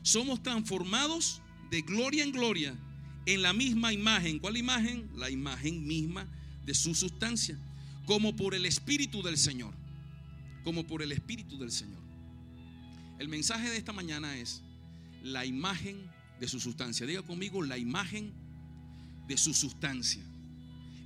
[0.00, 2.74] Somos transformados de gloria en gloria
[3.26, 4.38] en la misma imagen.
[4.38, 5.10] ¿Cuál imagen?
[5.14, 6.26] La imagen misma
[6.64, 7.58] de su sustancia,
[8.06, 9.74] como por el Espíritu del Señor,
[10.64, 12.00] como por el Espíritu del Señor.
[13.18, 14.62] El mensaje de esta mañana es
[15.22, 17.04] la imagen de su sustancia.
[17.04, 18.45] Diga conmigo la imagen
[19.26, 20.22] de su sustancia.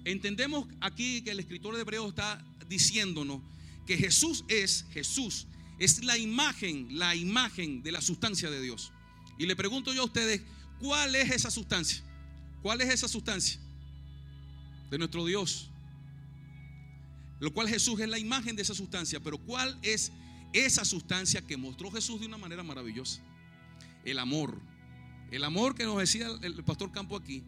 [0.04, 3.42] Entendemos aquí que el escritor de Hebreo está diciéndonos
[3.86, 5.46] que Jesús es, Jesús
[5.78, 8.92] es la imagen, la imagen de la sustancia de Dios.
[9.38, 10.42] Y le pregunto yo a ustedes,
[10.78, 12.02] ¿cuál es esa sustancia?
[12.62, 13.60] ¿Cuál es esa sustancia?
[14.90, 15.70] De nuestro Dios.
[17.40, 20.12] Lo cual Jesús es la imagen de esa sustancia, pero ¿cuál es
[20.52, 23.20] esa sustancia que mostró Jesús de una manera maravillosa.
[24.04, 24.58] El amor.
[25.30, 27.42] El amor que nos decía el pastor Campo aquí.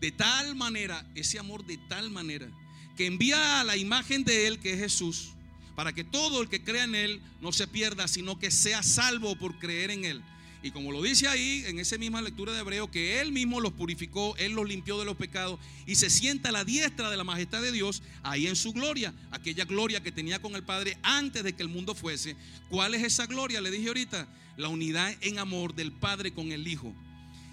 [0.00, 2.48] De tal manera, ese amor de tal manera,
[2.96, 5.30] que envía a la imagen de Él, que es Jesús,
[5.74, 9.36] para que todo el que crea en Él no se pierda, sino que sea salvo
[9.36, 10.22] por creer en Él.
[10.64, 13.74] Y como lo dice ahí en esa misma lectura de Hebreo, que Él mismo los
[13.74, 17.24] purificó, Él los limpió de los pecados y se sienta a la diestra de la
[17.24, 21.44] majestad de Dios, ahí en su gloria, aquella gloria que tenía con el Padre antes
[21.44, 22.34] de que el mundo fuese.
[22.70, 23.60] ¿Cuál es esa gloria?
[23.60, 24.26] Le dije ahorita,
[24.56, 26.94] la unidad en amor del Padre con el Hijo.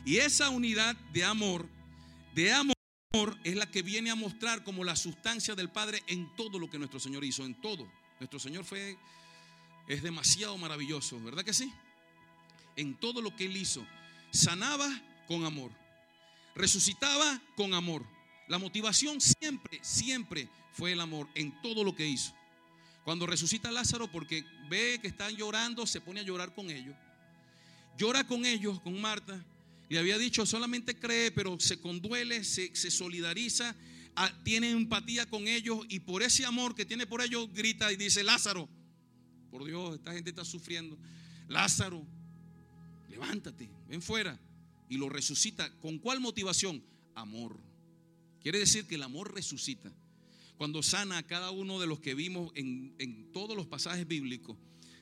[0.06, 1.68] Y esa unidad de amor,
[2.34, 2.76] de amor,
[3.44, 6.80] es la que viene a mostrar como la sustancia del Padre en todo lo que
[6.80, 7.88] nuestro Señor hizo, en todo.
[8.20, 8.98] Nuestro Señor fue,
[9.88, 11.72] es demasiado maravilloso, ¿verdad que sí?
[12.76, 13.86] en todo lo que él hizo.
[14.32, 14.90] Sanaba
[15.28, 15.72] con amor.
[16.56, 18.06] Resucitaba con amor.
[18.48, 22.34] La motivación siempre, siempre fue el amor en todo lo que hizo.
[23.04, 26.96] Cuando resucita Lázaro porque ve que están llorando, se pone a llorar con ellos.
[27.98, 29.44] Llora con ellos, con Marta.
[29.92, 33.76] Y había dicho, solamente cree, pero se conduele, se, solidariza,
[34.16, 37.98] ah, tiene empatía con ellos y por ese amor que tiene por ellos grita y
[37.98, 38.70] dice, Lázaro,
[39.50, 40.98] por Dios, esta gente está sufriendo.
[41.50, 42.08] Lázaro,
[43.10, 44.40] levántate, ven fuera.
[44.88, 45.70] Y lo resucita.
[45.82, 46.82] ¿Con cuál motivación?
[47.14, 47.60] Amor.
[48.40, 49.92] Quiere decir que el amor resucita.
[50.56, 54.56] Cuando sana a cada uno de los que vimos en todos los pasajes bíblicos,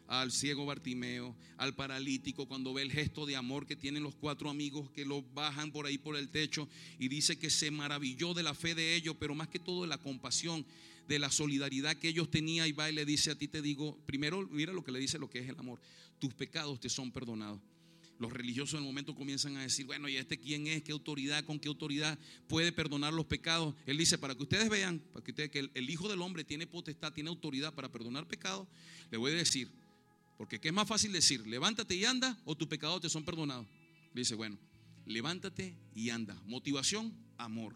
[0.09, 4.49] al ciego Bartimeo, al paralítico, cuando ve el gesto de amor que tienen los cuatro
[4.49, 6.67] amigos que lo bajan por ahí por el techo
[6.97, 9.87] y dice que se maravilló de la fe de ellos, pero más que todo de
[9.87, 10.65] la compasión,
[11.07, 13.97] de la solidaridad que ellos tenían y va y le dice a ti te digo,
[14.07, 15.79] primero mira lo que le dice lo que es el amor,
[16.17, 17.61] tus pecados te son perdonados
[18.19, 20.83] los religiosos en el momento comienzan a decir, bueno, ¿y este quién es?
[20.83, 21.45] ¿Qué autoridad?
[21.45, 23.73] ¿Con qué autoridad puede perdonar los pecados?
[23.85, 26.67] Él dice, para que ustedes vean, para que ustedes, que el, Hijo del Hombre tiene
[26.67, 28.67] potestad, tiene autoridad para perdonar pecados,
[29.09, 29.71] le voy a decir,
[30.39, 31.45] porque ¿qué es más fácil decir?
[31.45, 33.67] Levántate y anda o tus pecados te son perdonados.
[34.13, 34.57] Le dice, bueno,
[35.05, 36.41] levántate y anda.
[36.45, 37.75] Motivación, amor.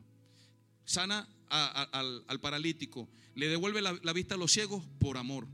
[0.86, 5.46] Sana al, paralítico, le devuelve la vista a los ciegos por amor.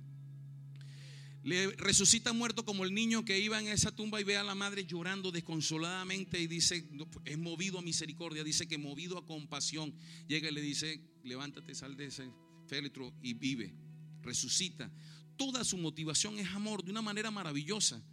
[1.42, 4.54] Le resucita muerto como el niño que iba en esa tumba y ve a la
[4.54, 6.88] madre llorando desconsoladamente y dice,
[7.26, 9.96] es movido a misericordia, dice que movido a compasión,
[10.28, 12.30] llega y le dice, levántate, sal de ese
[12.68, 13.74] féretro y vive,
[14.22, 14.92] resucita.
[15.40, 18.04] Toda su motivación es amor de una manera maravillosa,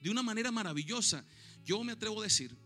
[0.00, 1.26] de una manera maravillosa.
[1.64, 2.56] Yo me atrevo a decir,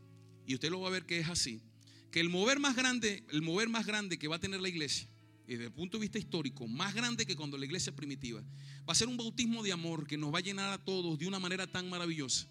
[0.46, 1.62] y usted lo va a ver que es así,
[2.10, 5.08] que el mover más grande, el mover más grande que va a tener la iglesia,
[5.46, 8.42] desde el punto de vista histórico, más grande que cuando la iglesia primitiva.
[8.86, 11.26] Va a ser un bautismo de amor que nos va a llenar a todos de
[11.26, 12.46] una manera tan maravillosa.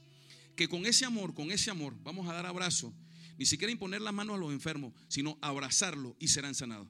[0.55, 2.91] Que con ese amor, con ese amor, vamos a dar abrazo.
[3.37, 6.87] Ni siquiera imponer las manos a los enfermos, sino abrazarlo y serán sanados.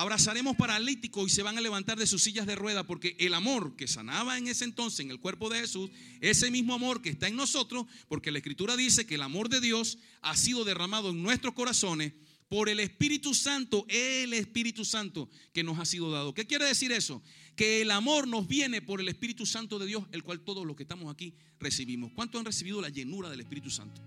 [0.00, 3.76] Abrazaremos paralíticos y se van a levantar de sus sillas de rueda porque el amor
[3.76, 5.90] que sanaba en ese entonces en el cuerpo de Jesús,
[6.22, 9.60] ese mismo amor que está en nosotros, porque la escritura dice que el amor de
[9.60, 12.14] Dios ha sido derramado en nuestros corazones
[12.48, 16.32] por el Espíritu Santo, el Espíritu Santo que nos ha sido dado.
[16.32, 17.22] ¿Qué quiere decir eso?
[17.54, 20.76] Que el amor nos viene por el Espíritu Santo de Dios, el cual todos los
[20.76, 22.10] que estamos aquí recibimos.
[22.14, 24.00] ¿Cuántos han recibido la llenura del Espíritu Santo?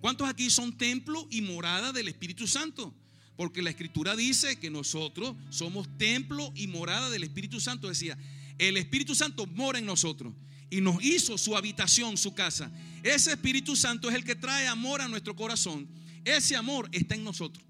[0.00, 2.92] ¿Cuántos aquí son templo y morada del Espíritu Santo?
[3.36, 7.88] Porque la escritura dice que nosotros somos templo y morada del Espíritu Santo.
[7.88, 8.16] Decía,
[8.58, 10.32] el Espíritu Santo mora en nosotros
[10.70, 12.70] y nos hizo su habitación, su casa.
[13.02, 15.88] Ese Espíritu Santo es el que trae amor a nuestro corazón.
[16.24, 17.64] Ese amor está en nosotros.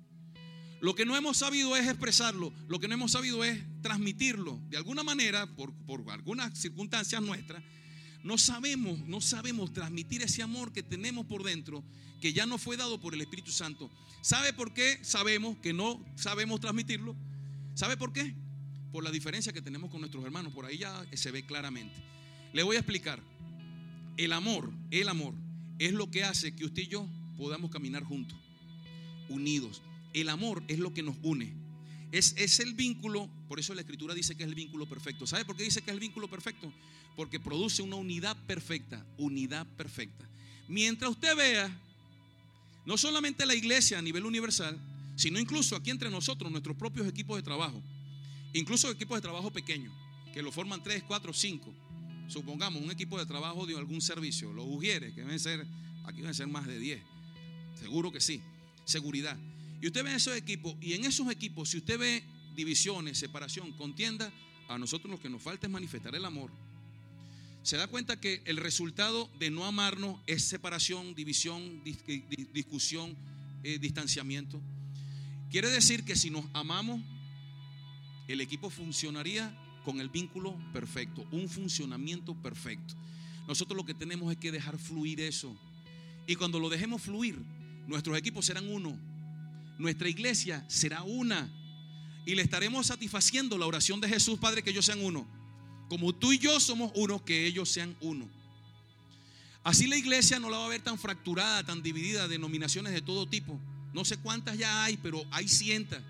[0.81, 4.61] Lo que no hemos sabido es expresarlo, lo que no hemos sabido es transmitirlo.
[4.68, 7.62] De alguna manera, por, por algunas circunstancias nuestras,
[8.25, 11.85] no sabemos, no sabemos transmitir ese amor que tenemos por dentro,
[12.23, 13.91] que ya nos fue dado por el Espíritu Santo.
[14.23, 17.15] ¿Sabe por qué sabemos que no sabemos transmitirlo?
[17.75, 18.35] ¿Sabe por qué?
[18.93, 20.55] Por la diferencia que tenemos con nuestros hermanos.
[20.55, 22.03] Por ahí ya se ve claramente.
[22.55, 23.23] Le voy a explicar.
[24.17, 25.35] El amor, el amor,
[25.79, 27.07] es lo que hace que usted y yo
[27.37, 28.39] podamos caminar juntos,
[29.29, 29.83] unidos.
[30.15, 31.63] El amor es lo que nos une.
[32.14, 35.27] Es, es, el vínculo, por eso la escritura dice que es el vínculo perfecto.
[35.27, 36.72] ¿Sabe por qué dice que es el vínculo perfecto?
[37.16, 40.24] Porque produce una unidad perfecta, unidad perfecta.
[40.68, 41.77] Mientras usted vea
[42.87, 44.79] no solamente la iglesia a nivel universal,
[45.16, 47.83] sino incluso aquí entre nosotros, nuestros propios equipos de trabajo.
[48.53, 49.92] Incluso equipos de trabajo pequeños,
[50.33, 51.74] que lo forman 3, 4, 5.
[52.29, 55.66] Supongamos un equipo de trabajo de algún servicio, los ujieres, que deben ser,
[56.05, 57.03] aquí deben ser más de 10.
[57.81, 58.40] Seguro que sí.
[58.85, 59.37] Seguridad.
[59.85, 62.25] Y usted ve esos equipos, y en esos equipos, si usted ve
[62.57, 64.33] divisiones, separación, contienda,
[64.66, 66.51] a nosotros lo que nos falta es manifestar el amor
[67.64, 71.83] se da cuenta que el resultado de no amarnos es separación, división,
[72.53, 73.16] discusión,
[73.62, 74.61] eh, distanciamiento.
[75.51, 77.01] Quiere decir que si nos amamos,
[78.29, 82.94] el equipo funcionaría con el vínculo perfecto, un funcionamiento perfecto.
[83.49, 85.57] Nosotros lo que tenemos es que dejar fluir eso.
[86.27, 87.38] Y cuando lo dejemos fluir,
[87.87, 89.13] nuestros equipos serán uno.
[89.79, 91.51] Nuestra iglesia será una.
[92.27, 95.27] Y le estaremos satisfaciendo la oración de Jesús, Padre, que ellos sean uno
[95.89, 98.29] como tú y yo somos uno, que ellos sean uno.
[99.63, 103.27] Así la iglesia no la va a ver tan fracturada, tan dividida, denominaciones de todo
[103.27, 103.59] tipo.
[103.93, 106.01] No sé cuántas ya hay, pero hay cientos.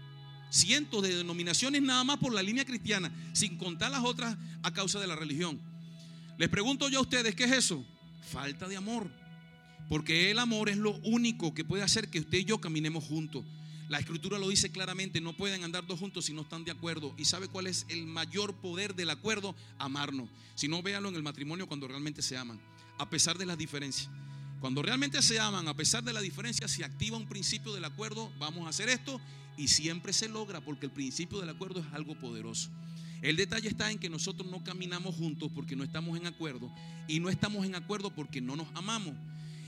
[0.51, 5.01] Cientos de denominaciones nada más por la línea cristiana, sin contar las otras a causa
[5.01, 5.61] de la religión.
[6.39, 7.85] Les pregunto yo a ustedes, ¿qué es eso?
[8.33, 9.11] Falta de amor.
[9.89, 13.45] Porque el amor es lo único que puede hacer que usted y yo caminemos juntos.
[13.89, 17.15] La escritura lo dice claramente, no pueden andar dos juntos si no están de acuerdo.
[17.19, 19.55] ¿Y sabe cuál es el mayor poder del acuerdo?
[19.79, 20.29] Amarnos.
[20.55, 22.59] Si no, véalo en el matrimonio cuando realmente se aman,
[22.99, 24.09] a pesar de las diferencias.
[24.61, 28.33] Cuando realmente se aman, a pesar de la diferencia, se activa un principio del acuerdo,
[28.39, 29.21] vamos a hacer esto
[29.59, 32.71] y siempre se logra porque el principio del acuerdo es algo poderoso.
[33.21, 36.73] El detalle está en que nosotros no caminamos juntos porque no estamos en acuerdo
[37.09, 39.15] y no estamos en acuerdo porque no nos amamos.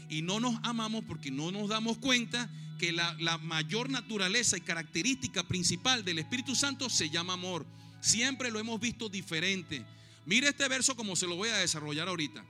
[0.08, 5.42] Y no nos amamos porque no nos damos cuenta que la, mayor naturaleza y característica
[5.42, 7.66] principal del Espíritu Santo se llama amor.
[8.00, 9.84] Siempre lo hemos visto diferente.
[10.26, 12.44] Mire este verso como se lo voy a desarrollar ahorita.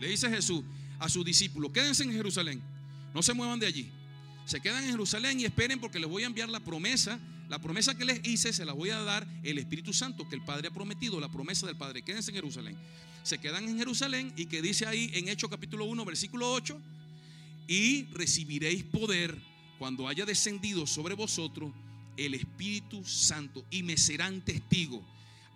[0.00, 0.62] Le dice Jesús
[0.98, 2.62] a sus discípulos, quédense en Jerusalén,
[3.14, 3.90] no se muevan de allí.
[4.44, 7.18] Se quedan en Jerusalén y esperen porque les voy a enviar la promesa.
[7.48, 10.44] La promesa que les hice se la voy a dar el Espíritu Santo que el
[10.44, 12.02] Padre ha prometido, la promesa del Padre.
[12.02, 12.76] Quédense en Jerusalén.
[13.26, 16.80] Se quedan en Jerusalén y que dice ahí en Hechos capítulo 1, versículo 8,
[17.66, 19.36] y recibiréis poder
[19.80, 21.72] cuando haya descendido sobre vosotros
[22.16, 25.02] el Espíritu Santo y me serán testigos.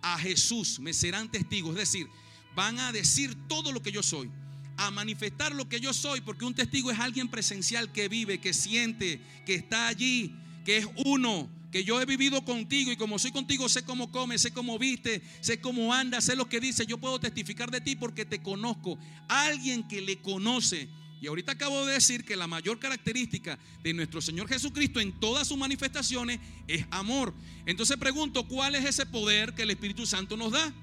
[0.01, 2.09] A Jesús me serán testigos, es decir,
[2.57, 4.29] van a decir todo lo que yo soy,
[4.75, 8.53] a manifestar lo que yo soy, porque un testigo es alguien presencial que vive, que
[8.53, 13.31] siente, que está allí, que es uno, que yo he vivido contigo y como soy
[13.31, 16.97] contigo sé cómo come, sé cómo viste, sé cómo anda, sé lo que dice, yo
[16.97, 18.99] puedo testificar de ti porque te conozco.
[19.29, 20.89] Alguien que le conoce
[21.21, 25.47] y ahorita acabo de decir que la mayor característica de nuestro Señor Jesucristo en todas
[25.47, 27.33] sus manifestaciones es amor.
[27.67, 30.73] Entonces pregunto, ¿cuál es ese poder que el Espíritu Santo nos da?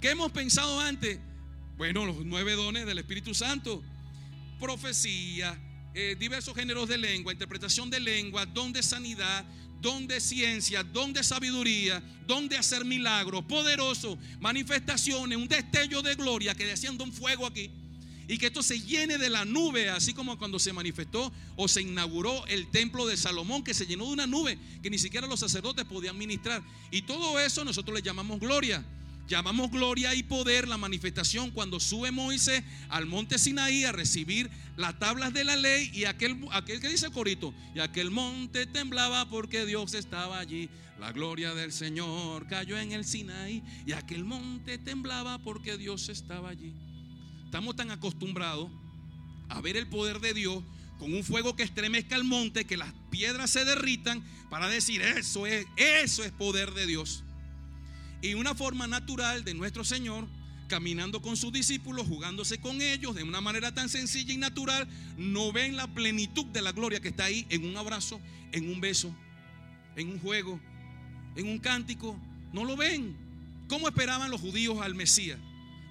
[0.00, 1.18] ¿Qué hemos pensado antes?
[1.76, 3.82] Bueno, los nueve dones del Espíritu Santo.
[4.60, 5.60] Profecía,
[6.00, 9.44] eh, diversos géneros de lengua, interpretación de lengua, don de sanidad,
[9.80, 16.14] don de ciencia, don de sabiduría, don de hacer milagros, poderoso, manifestaciones, un destello de
[16.14, 17.68] gloria que desciende un fuego aquí
[18.28, 21.82] y que esto se llene de la nube, así como cuando se manifestó o se
[21.82, 25.40] inauguró el templo de Salomón, que se llenó de una nube que ni siquiera los
[25.40, 26.62] sacerdotes podían ministrar.
[26.92, 28.84] Y todo eso nosotros le llamamos gloria.
[29.28, 34.98] Llamamos gloria y poder la manifestación cuando sube Moisés al monte Sinaí a recibir las
[34.98, 39.28] tablas de la ley y aquel, aquel que dice el corito, y aquel monte temblaba
[39.28, 40.70] porque Dios estaba allí.
[40.98, 46.48] La gloria del Señor cayó en el Sinaí y aquel monte temblaba porque Dios estaba
[46.48, 46.72] allí.
[47.44, 48.70] Estamos tan acostumbrados
[49.50, 50.64] a ver el poder de Dios
[50.98, 55.46] con un fuego que estremezca el monte, que las piedras se derritan para decir, eso
[55.46, 57.24] es, eso es poder de Dios.
[58.20, 60.26] Y una forma natural de nuestro Señor,
[60.66, 65.52] caminando con sus discípulos, jugándose con ellos de una manera tan sencilla y natural, no
[65.52, 68.20] ven la plenitud de la gloria que está ahí en un abrazo,
[68.52, 69.14] en un beso,
[69.96, 70.60] en un juego,
[71.36, 72.18] en un cántico.
[72.52, 73.16] No lo ven.
[73.68, 75.38] ¿Cómo esperaban los judíos al Mesías?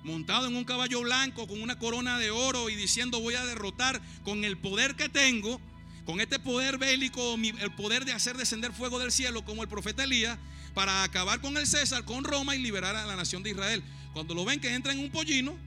[0.04, 4.02] Montado en un caballo blanco con una corona de oro y diciendo voy a derrotar
[4.24, 5.62] con el poder que tengo,
[6.08, 10.06] con este poder bélico, el poder de hacer descender fuego del cielo como el profeta
[10.06, 10.40] Elías,
[10.74, 13.84] para acabar con el César, con Roma y liberar a la nación de Israel.
[14.14, 15.58] Cuando lo ven que entra en un pollino,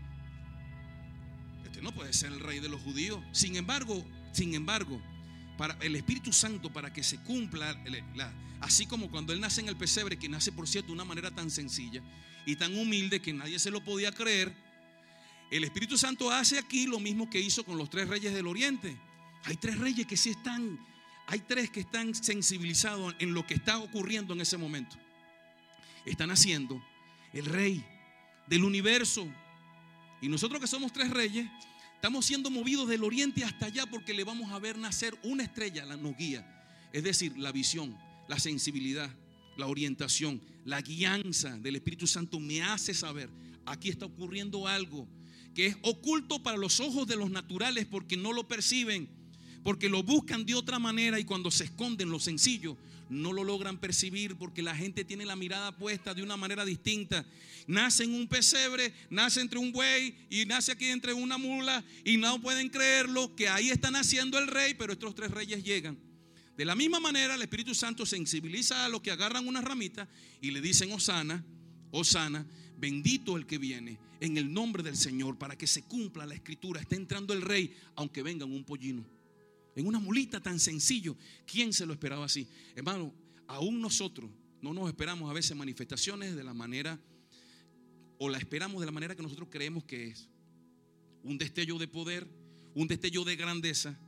[1.67, 3.21] este no puede ser el rey de los judíos.
[3.33, 5.03] Sin embargo, sin embargo,
[5.59, 7.79] para el Espíritu Santo, para que se cumpla,
[8.63, 11.31] así como cuando él nace en el pesebre, que nace por cierto de una manera
[11.31, 12.03] tan sencilla
[12.47, 14.57] y tan humilde que nadie se lo podía creer,
[15.51, 18.97] el Espíritu Santo hace aquí lo mismo que hizo con los tres reyes del Oriente.
[19.45, 20.79] Hay tres reyes que sí están
[21.31, 24.97] hay tres que están sensibilizados en lo que está ocurriendo en ese momento.
[26.05, 26.83] Están haciendo
[27.33, 27.85] el rey
[28.49, 29.29] del universo.
[30.21, 31.49] Y nosotros que somos tres reyes,
[31.95, 35.87] estamos siendo movidos del oriente hasta allá porque le vamos a ver nacer una estrella,
[35.87, 36.45] la nos guía.
[36.93, 39.09] Es decir, la visión, la sensibilidad,
[39.57, 43.31] la orientación, la guianza del Espíritu Santo me hace saber,
[43.67, 45.07] aquí está ocurriendo algo
[45.55, 49.20] que es oculto para los ojos de los naturales porque no lo perciben
[49.63, 52.77] porque lo buscan de otra manera y cuando se esconden lo sencillo,
[53.11, 57.27] no lo logran percibir porque la gente tiene la mirada puesta de una manera distinta.
[57.67, 62.17] Nace en un pesebre, nace entre un buey y nace aquí entre una mula y
[62.17, 65.99] no pueden creerlo que ahí está naciendo el rey, pero estos tres reyes llegan.
[66.57, 70.09] De la misma manera, el Espíritu Santo sensibiliza a los que agarran una ramita
[70.41, 71.45] y le dicen, Osana,
[71.91, 72.47] Osana,
[72.77, 76.81] bendito el que viene en el nombre del Señor para que se cumpla la escritura.
[76.81, 79.20] Está entrando el rey, aunque venga un pollino
[79.77, 81.17] en una mulita tan sencillo.
[81.47, 82.49] ¿Quién se lo esperaba así?
[82.75, 83.15] Hermano,
[83.47, 84.31] aún nosotros
[84.63, 87.01] no nos esperamos a veces manifestaciones de la manera,
[88.19, 90.29] o la esperamos de la manera que nosotros creemos que es.
[91.23, 92.29] Un destello de poder,
[92.75, 93.99] un destello de grandeza,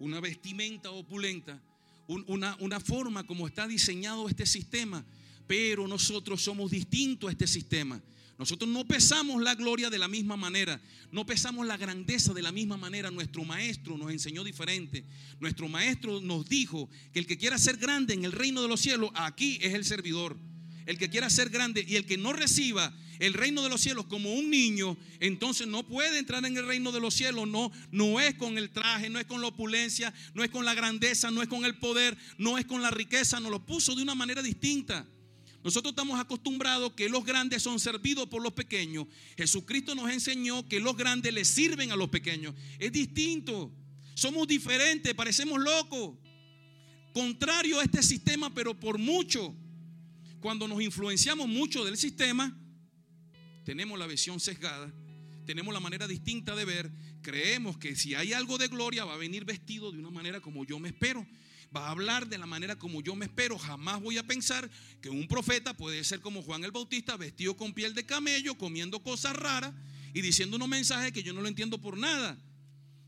[0.00, 1.62] una vestimenta opulenta,
[2.08, 5.04] una, una forma como está diseñado este sistema,
[5.46, 8.02] pero nosotros somos distintos a este sistema.
[8.40, 10.80] Nosotros no pesamos la gloria de la misma manera,
[11.12, 13.10] no pesamos la grandeza de la misma manera.
[13.10, 15.04] Nuestro maestro nos enseñó diferente.
[15.40, 18.80] Nuestro maestro nos dijo que el que quiera ser grande en el reino de los
[18.80, 20.38] cielos, aquí es el servidor.
[20.86, 24.06] El que quiera ser grande y el que no reciba el reino de los cielos
[24.06, 27.46] como un niño, entonces no puede entrar en el reino de los cielos.
[27.46, 30.72] No, no es con el traje, no es con la opulencia, no es con la
[30.72, 33.38] grandeza, no es con el poder, no es con la riqueza.
[33.38, 35.06] Nos lo puso de una manera distinta.
[35.62, 39.06] Nosotros estamos acostumbrados que los grandes son servidos por los pequeños.
[39.36, 42.54] Jesucristo nos enseñó que los grandes le sirven a los pequeños.
[42.78, 43.70] Es distinto.
[44.14, 46.16] Somos diferentes, parecemos locos.
[47.12, 49.54] Contrario a este sistema, pero por mucho.
[50.40, 52.56] Cuando nos influenciamos mucho del sistema,
[53.64, 54.90] tenemos la visión sesgada,
[55.44, 59.18] tenemos la manera distinta de ver, creemos que si hay algo de gloria va a
[59.18, 61.26] venir vestido de una manera como yo me espero
[61.74, 63.58] va a hablar de la manera como yo me espero.
[63.58, 64.68] Jamás voy a pensar
[65.00, 69.02] que un profeta puede ser como Juan el Bautista, vestido con piel de camello, comiendo
[69.02, 69.72] cosas raras
[70.12, 72.38] y diciendo unos mensajes que yo no lo entiendo por nada.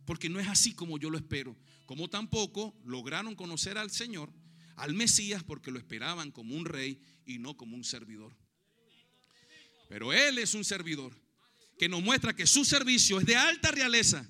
[0.04, 1.56] Porque no es así como yo lo espero.
[1.86, 4.32] Como tampoco lograron conocer al Señor,
[4.76, 8.36] al Mesías, porque lo esperaban como un rey y no como un servidor.
[9.88, 11.14] Pero Él es un servidor
[11.78, 14.28] que nos muestra que su servicio es de alta realeza,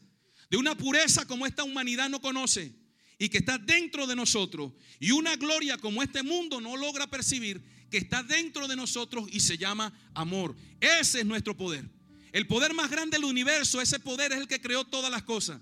[0.50, 2.81] de una pureza como esta humanidad no conoce
[3.22, 4.72] y que está dentro de nosotros.
[4.98, 9.38] Y una gloria como este mundo no logra percibir, que está dentro de nosotros y
[9.38, 10.56] se llama amor.
[10.80, 11.88] Ese es nuestro poder.
[12.32, 15.60] El poder más grande del universo, ese poder es el que creó todas las cosas.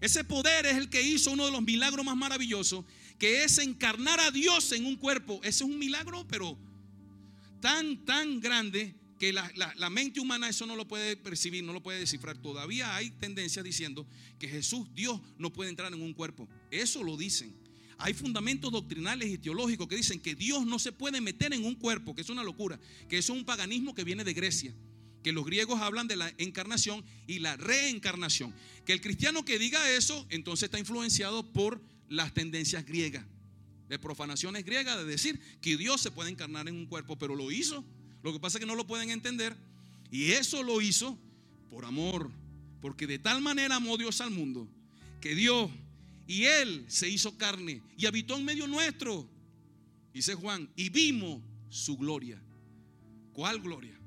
[0.00, 2.86] Ese poder es el que hizo uno de los milagros más maravillosos,
[3.18, 5.38] que es encarnar a Dios en un cuerpo.
[5.42, 6.56] Ese es un milagro, pero
[7.60, 12.00] tan, tan grande que la, mente humana eso no lo puede percibir, no lo puede
[12.00, 12.38] descifrar.
[12.38, 14.04] Todavía hay tendencias diciendo
[14.40, 16.48] que Jesús, Dios, no puede entrar en un cuerpo.
[16.72, 17.54] Eso lo dicen.
[17.98, 21.76] Hay fundamentos doctrinales y teológicos que dicen que Dios no se puede meter en un
[21.76, 24.74] cuerpo, que es una locura, que eso es un paganismo que viene de Grecia.
[25.22, 28.52] que los griegos hablan de la encarnación y la reencarnación.
[28.84, 33.24] Que el cristiano que diga eso, entonces está influenciado por las tendencias griegas,
[33.88, 37.52] de profanaciones griegas, de decir que Dios se puede encarnar en un cuerpo, pero lo
[37.52, 37.84] hizo.
[38.22, 39.56] Lo que pasa es que no lo pueden entender.
[40.10, 41.16] Y eso lo hizo
[41.70, 42.30] por amor,
[42.80, 44.68] porque de tal manera amó Dios al mundo,
[45.20, 45.70] que Dios
[46.32, 49.28] y Él se hizo carne y habitó en medio nuestro,
[50.14, 52.42] dice Juan, y vimos su gloria.
[53.34, 54.00] ¿Cuál gloria?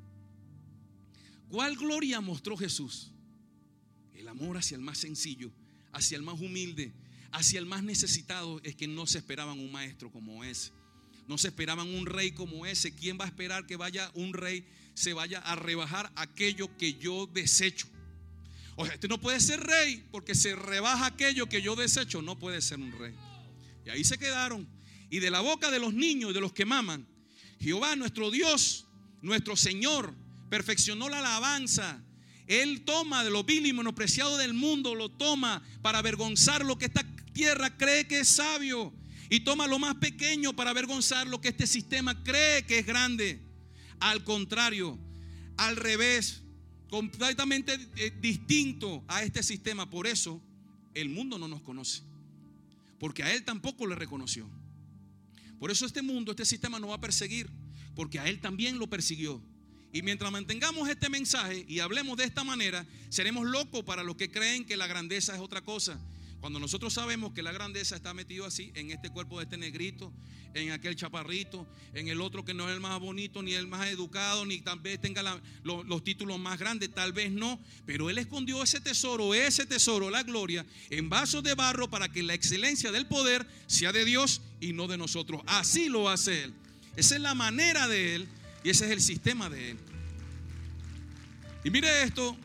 [1.49, 3.11] ¿Cuál gloria mostró Jesús?
[4.15, 5.51] El amor hacia el más sencillo,
[5.91, 6.95] hacia el más humilde,
[7.31, 8.59] hacia el más necesitado.
[8.63, 10.71] Es que no se esperaban un maestro como ese.
[11.27, 12.95] No se esperaban un rey como ese.
[12.95, 17.27] ¿Quién va a esperar que vaya un rey, se vaya a rebajar aquello que yo
[17.27, 17.87] desecho?
[18.75, 22.21] O sea, este no puede ser rey porque se rebaja aquello que yo desecho.
[22.21, 23.13] No puede ser un rey.
[23.85, 24.67] Y ahí se quedaron.
[25.09, 27.07] Y de la boca de los niños y de los que maman,
[27.59, 28.87] Jehová nuestro Dios,
[29.21, 30.13] nuestro Señor,
[30.49, 32.03] perfeccionó la alabanza.
[32.47, 36.85] Él toma de lo vil y menospreciado del mundo, lo toma para avergonzar lo que
[36.85, 37.03] esta
[37.33, 38.93] tierra cree que es sabio.
[39.29, 43.41] Y toma lo más pequeño para avergonzar lo que este sistema cree que es grande.
[43.99, 44.99] Al contrario,
[45.57, 46.43] al revés,
[46.89, 49.89] completamente eh, distinto a este sistema.
[49.89, 50.41] Por eso
[50.93, 52.01] el mundo no nos conoce.
[52.99, 54.49] Porque a él tampoco le reconoció.
[55.59, 57.49] Por eso este mundo, este sistema no va a perseguir.
[57.95, 59.41] Porque a él también lo persiguió.
[59.93, 64.29] Y mientras mantengamos este mensaje y hablemos de esta manera, seremos locos para los que
[64.29, 65.99] creen que la grandeza es otra cosa.
[66.45, 70.13] Cuando nosotros sabemos que la grandeza está metido así, en este cuerpo de este negrito,
[70.53, 71.65] en aquel chaparrito,
[71.95, 74.79] en el otro que no es el más bonito, ni el más educado, ni tal
[74.79, 79.65] vez tenga los, títulos más grandes, tal vez no, pero Él escondió ese tesoro, ese
[79.65, 84.05] tesoro, la gloria, en vasos de barro para que la excelencia del poder sea de
[84.05, 85.41] Dios y no de nosotros.
[85.47, 86.53] Así lo hace Él.
[86.95, 88.27] Esa es la manera de Él
[88.63, 89.77] y ese es el sistema de Él.
[91.63, 92.37] Y mire esto,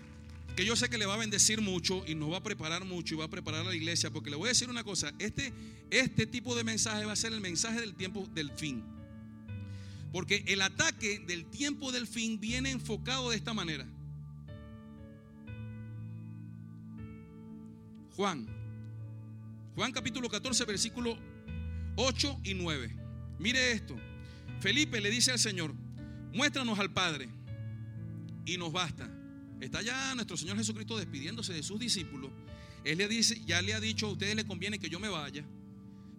[0.60, 3.14] que yo sé que le va a bendecir mucho y nos va a preparar mucho
[3.14, 5.54] y va a preparar a la iglesia, porque le voy a decir una cosa, este,
[5.88, 8.84] este tipo de mensaje va a ser el mensaje del tiempo del fin.
[10.12, 13.86] Porque el ataque del tiempo del fin viene enfocado de esta manera.
[18.16, 18.46] Juan,
[19.76, 21.16] Juan capítulo 14, versículo
[21.96, 22.94] 8 y 9.
[23.38, 23.96] Mire esto.
[24.60, 25.72] Felipe le dice al Señor,
[26.34, 27.30] muéstranos al Padre
[28.44, 29.10] y nos basta.
[29.60, 32.30] Está ya nuestro Señor Jesucristo despidiéndose de sus discípulos.
[32.82, 35.44] Él le dice, ya le ha dicho a ustedes les conviene que yo me vaya,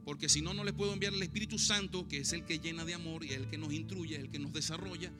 [0.05, 2.85] porque si no, no les puedo enviar el Espíritu Santo, que es el que llena
[2.85, 5.11] de amor y es el que nos instruye, es el que nos desarrolla,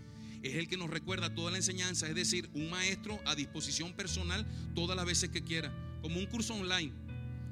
[0.44, 4.46] es el que nos recuerda toda la enseñanza, es decir, un maestro a disposición personal
[4.76, 6.94] todas las veces que quiera, como un curso online.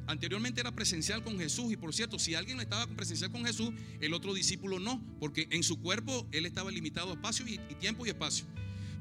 [0.05, 4.13] Anteriormente era presencial con Jesús y por cierto, si alguien estaba presencial con Jesús, el
[4.13, 8.09] otro discípulo no, porque en su cuerpo él estaba limitado a espacio y tiempo y
[8.09, 8.45] espacio.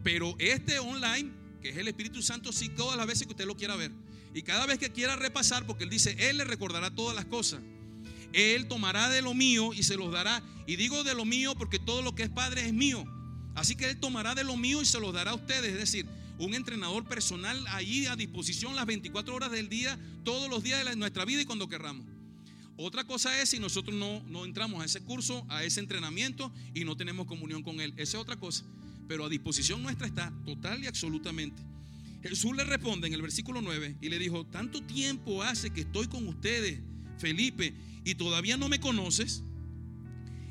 [0.03, 3.57] Pero este online que es el Espíritu Santo, sí, todas las veces que usted lo
[3.57, 3.93] quiera ver.
[4.35, 7.61] Y cada vez que quiera repasar, porque Él dice, Él le recordará todas las cosas.
[8.33, 10.43] Él tomará de lo mío y se los dará.
[10.67, 13.05] Y digo de lo mío porque todo lo que es Padre es mío.
[13.55, 15.73] Así que Él tomará de lo mío y se los dará a ustedes.
[15.73, 16.07] Es decir,
[16.39, 20.97] un entrenador personal allí a disposición las 24 horas del día, todos los días de
[20.97, 22.07] nuestra vida y cuando querramos.
[22.77, 26.85] Otra cosa es si nosotros no, no entramos a ese curso, a ese entrenamiento y
[26.85, 27.93] no tenemos comunión con Él.
[27.97, 28.65] Esa es otra cosa
[29.09, 31.63] pero a disposición nuestra está total y absolutamente.
[32.23, 36.07] Jesús le responde en el versículo 9 y le dijo, tanto tiempo hace que estoy
[36.09, 36.81] con ustedes,
[37.19, 39.43] Felipe, y todavía no me conoces.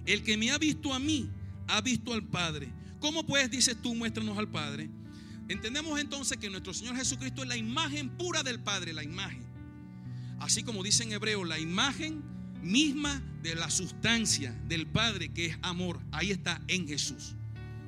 [0.05, 1.29] El que me ha visto a mí,
[1.67, 2.69] ha visto al Padre.
[2.99, 4.89] ¿Cómo pues dices tú, muéstranos al Padre?
[5.49, 9.45] Entendemos entonces que nuestro Señor Jesucristo es la imagen pura del Padre, la imagen.
[10.39, 12.23] Así como dice en hebreo, la imagen
[12.61, 16.01] misma de la sustancia del Padre que es amor.
[16.11, 17.36] Ahí está en Jesús.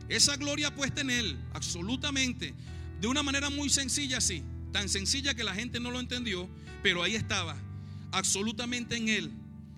[0.09, 2.55] Esa gloria puesta en Él, absolutamente,
[2.99, 4.43] de una manera muy sencilla, sí,
[4.73, 6.49] tan sencilla que la gente no lo entendió,
[6.81, 7.55] pero ahí estaba,
[8.11, 9.31] absolutamente en Él.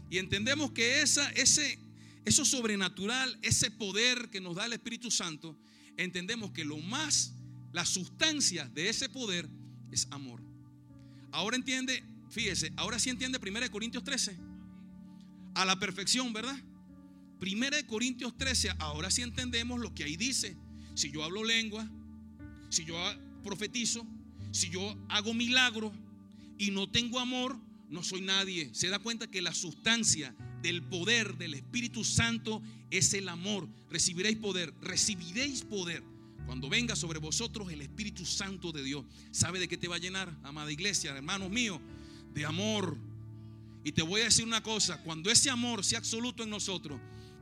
[0.09, 1.77] Y entendemos que esa, ese,
[2.23, 5.57] eso sobrenatural, ese poder que nos da el Espíritu Santo,
[5.97, 7.33] entendemos que lo más,
[7.73, 9.49] la sustancia de ese poder
[9.91, 10.41] es amor.
[11.33, 14.37] Ahora entiende, fíjese, ahora sí entiende 1 Corintios 13.
[15.55, 16.57] A la perfección, ¿verdad?
[17.41, 20.55] Primera de Corintios 13, ahora sí entendemos lo que ahí dice.
[20.93, 21.89] Si yo hablo lengua,
[22.69, 22.95] si yo
[23.43, 24.05] profetizo,
[24.51, 25.91] si yo hago milagro
[26.59, 27.57] y no tengo amor,
[27.89, 28.69] no soy nadie.
[28.73, 32.61] Se da cuenta que la sustancia del poder del Espíritu Santo
[32.91, 33.67] es el amor.
[33.89, 36.03] Recibiréis poder, recibiréis poder.
[36.45, 39.99] Cuando venga sobre vosotros el Espíritu Santo de Dios, ¿sabe de qué te va a
[39.99, 41.79] llenar, amada iglesia, hermanos míos?
[42.35, 42.99] De amor.
[43.83, 47.01] Y te voy a decir una cosa, cuando ese amor sea absoluto en nosotros,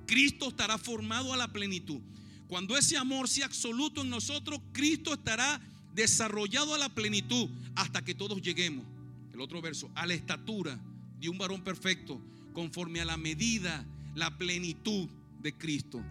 [0.10, 2.02] Cristo estará formado a la plenitud.
[2.48, 5.62] Cuando ese amor sea absoluto en nosotros, Cristo estará
[5.94, 8.84] desarrollado a la plenitud hasta que todos lleguemos.
[9.32, 10.80] El otro verso, a la estatura
[11.20, 12.20] de un varón perfecto,
[12.54, 13.86] conforme a la medida,
[14.16, 15.08] la plenitud
[15.44, 16.04] de Cristo.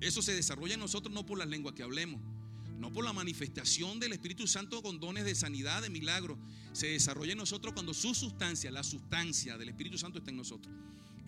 [0.00, 2.22] Eso se desarrolla en nosotros no por las lenguas que hablemos,
[2.78, 6.38] no por la manifestación del Espíritu Santo con dones de sanidad, de milagro.
[6.72, 10.74] Se desarrolla en nosotros cuando su sustancia, la sustancia del Espíritu Santo está en nosotros.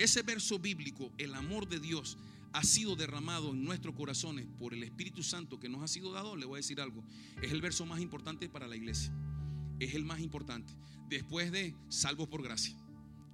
[0.01, 2.17] Ese verso bíblico, el amor de Dios,
[2.55, 6.37] ha sido derramado en nuestros corazones por el Espíritu Santo que nos ha sido dado,
[6.37, 7.05] le voy a decir algo,
[7.43, 9.13] es el verso más importante para la iglesia.
[9.79, 10.73] Es el más importante.
[11.11, 12.75] Después de salvos por gracia.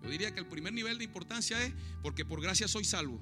[0.03, 3.21] Yo diría que el primer nivel de importancia es porque por gracia soy salvo.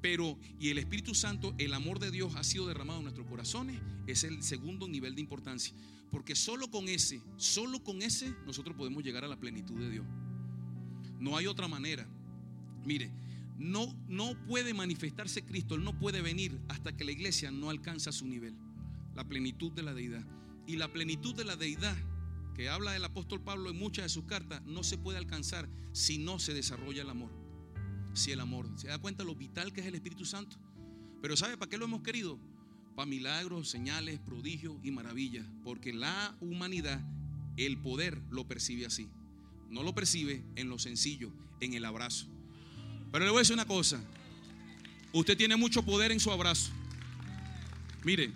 [0.00, 3.78] Pero, y el Espíritu Santo, el amor de Dios ha sido derramado en nuestros corazones,
[4.06, 5.74] es el segundo nivel de importancia.
[6.10, 10.06] Porque solo con ese, solo con ese, nosotros podemos llegar a la plenitud de Dios.
[11.20, 12.08] No hay otra manera.
[12.88, 13.10] Mire,
[13.58, 18.12] no, no puede manifestarse Cristo, Él no puede venir hasta que la iglesia no alcanza
[18.12, 18.54] su nivel,
[19.14, 20.24] la plenitud de la deidad.
[20.66, 21.94] Y la plenitud de la deidad
[22.54, 26.16] que habla el apóstol Pablo en muchas de sus cartas no se puede alcanzar si
[26.16, 27.30] no se desarrolla el amor.
[28.14, 30.56] Si el amor, ¿se da cuenta lo vital que es el Espíritu Santo?
[31.20, 32.40] Pero ¿sabe para qué lo hemos querido?
[32.96, 35.44] Para milagros, señales, prodigios y maravillas.
[35.62, 37.06] Porque la humanidad,
[37.58, 39.10] el poder lo percibe así.
[39.68, 41.30] No lo percibe en lo sencillo,
[41.60, 42.37] en el abrazo.
[43.10, 44.00] Pero le voy a decir una cosa.
[45.12, 46.70] Usted tiene mucho poder en su abrazo.
[48.04, 48.30] Mire,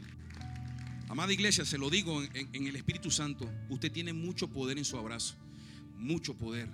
[1.09, 3.51] amada iglesia, se lo digo en, el Espíritu Santo.
[3.69, 5.35] Usted tiene mucho poder en su abrazo.
[5.99, 6.69] Mucho poder.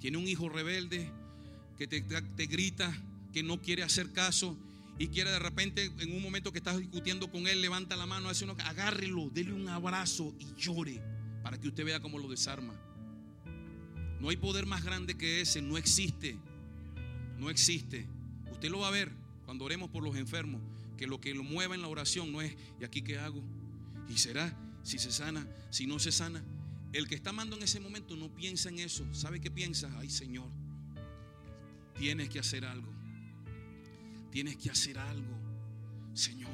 [0.00, 1.10] Tiene un hijo rebelde
[1.76, 2.00] que te,
[2.46, 2.92] grita,
[3.32, 4.56] que no quiere hacer caso
[4.98, 8.28] y quiere de repente, en un momento que estás discutiendo con él, levanta la mano,
[8.28, 11.00] hace uno, agárrelo, dele un abrazo y llore
[11.42, 12.74] para que usted vea cómo lo desarma.
[14.18, 16.36] No hay poder más grande que ese, no existe
[17.38, 18.06] no existe.
[18.50, 19.12] Usted lo va a ver
[19.44, 20.60] cuando oremos por los enfermos,
[20.96, 23.42] que lo que lo mueva en la oración no es, ¿y aquí qué hago?
[24.08, 24.54] ¿Y será?
[24.82, 26.42] Si se sana, si no se sana.
[26.92, 29.06] El que está amando en ese momento no piensa en eso.
[29.14, 29.90] ¿Sabe qué piensa?
[29.98, 30.50] Ay Señor,
[31.96, 32.92] tienes que hacer algo.
[34.30, 35.38] Tienes que hacer algo.
[36.14, 36.50] Señor,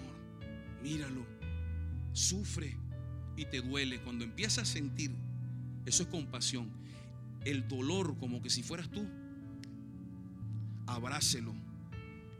[0.82, 1.26] míralo.
[2.12, 2.76] Sufre
[3.37, 4.01] y te duele.
[4.01, 5.12] Cuando empiezas a sentir,
[5.87, 6.70] eso es compasión.
[7.45, 9.09] El dolor como que si fueras tú
[10.87, 11.55] abrácelo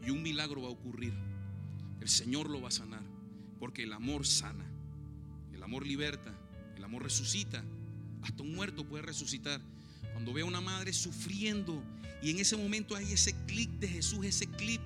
[0.05, 1.13] y un milagro va a ocurrir.
[1.99, 3.03] El Señor lo va a sanar,
[3.59, 4.65] porque el amor sana,
[5.53, 6.33] el amor liberta,
[6.75, 7.63] el amor resucita.
[8.21, 9.61] Hasta un muerto puede resucitar.
[10.13, 11.83] Cuando ve a una madre sufriendo
[12.21, 14.81] y en ese momento hay ese clic de Jesús, ese clip,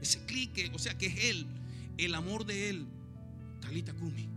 [0.00, 1.46] ese clic, o sea que es Él,
[1.98, 2.86] el amor de Él.
[3.60, 4.28] Talita Kumi,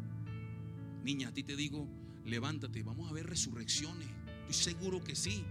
[1.04, 1.88] niña, a ti te digo,
[2.26, 4.08] levántate, vamos a ver resurrecciones.
[4.50, 5.44] Estoy seguro que sí.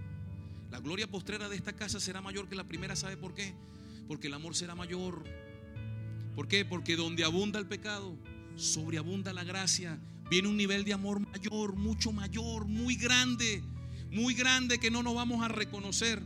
[0.71, 2.95] La gloria postrera de esta casa será mayor que la primera.
[2.97, 3.55] ¿Sabe por qué?
[4.07, 5.25] Porque el amor será mayor.
[6.35, 6.65] ¿Por qué?
[6.65, 8.17] Porque donde abunda el pecado,
[8.57, 9.99] sobreabunda la gracia.
[10.31, 13.63] Viene un nivel de amor mayor, mucho mayor, muy grande,
[14.11, 16.23] muy grande que no nos vamos a reconocer.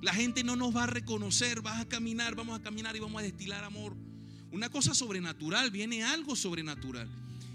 [0.00, 3.20] La gente no nos va a reconocer, vas a caminar, vamos a caminar y vamos
[3.20, 3.96] a destilar amor.
[4.50, 7.08] Una cosa sobrenatural, viene algo sobrenatural.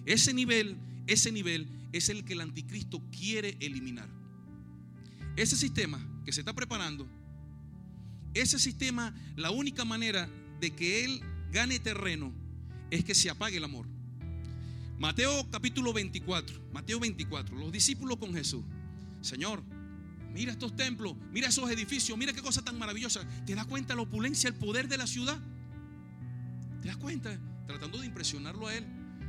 [0.05, 4.22] Ese nivel, ese nivel es el que el anticristo quiere eliminar.
[5.36, 7.07] Ese sistema que se está preparando,
[8.34, 10.29] ese sistema, la única manera
[10.59, 11.21] de que él
[11.51, 12.31] gane terreno
[12.91, 13.88] es que se apague el amor.
[14.99, 18.63] Mateo capítulo 24, Mateo 24, los discípulos con Jesús.
[19.21, 19.63] Señor,
[20.31, 23.27] mira estos templos, mira esos edificios, mira qué cosa tan maravillosa.
[23.45, 25.39] ¿Te das cuenta la opulencia, el poder de la ciudad?
[26.81, 27.39] ¿Te das cuenta?
[27.65, 28.86] Tratando de impresionarlo a él.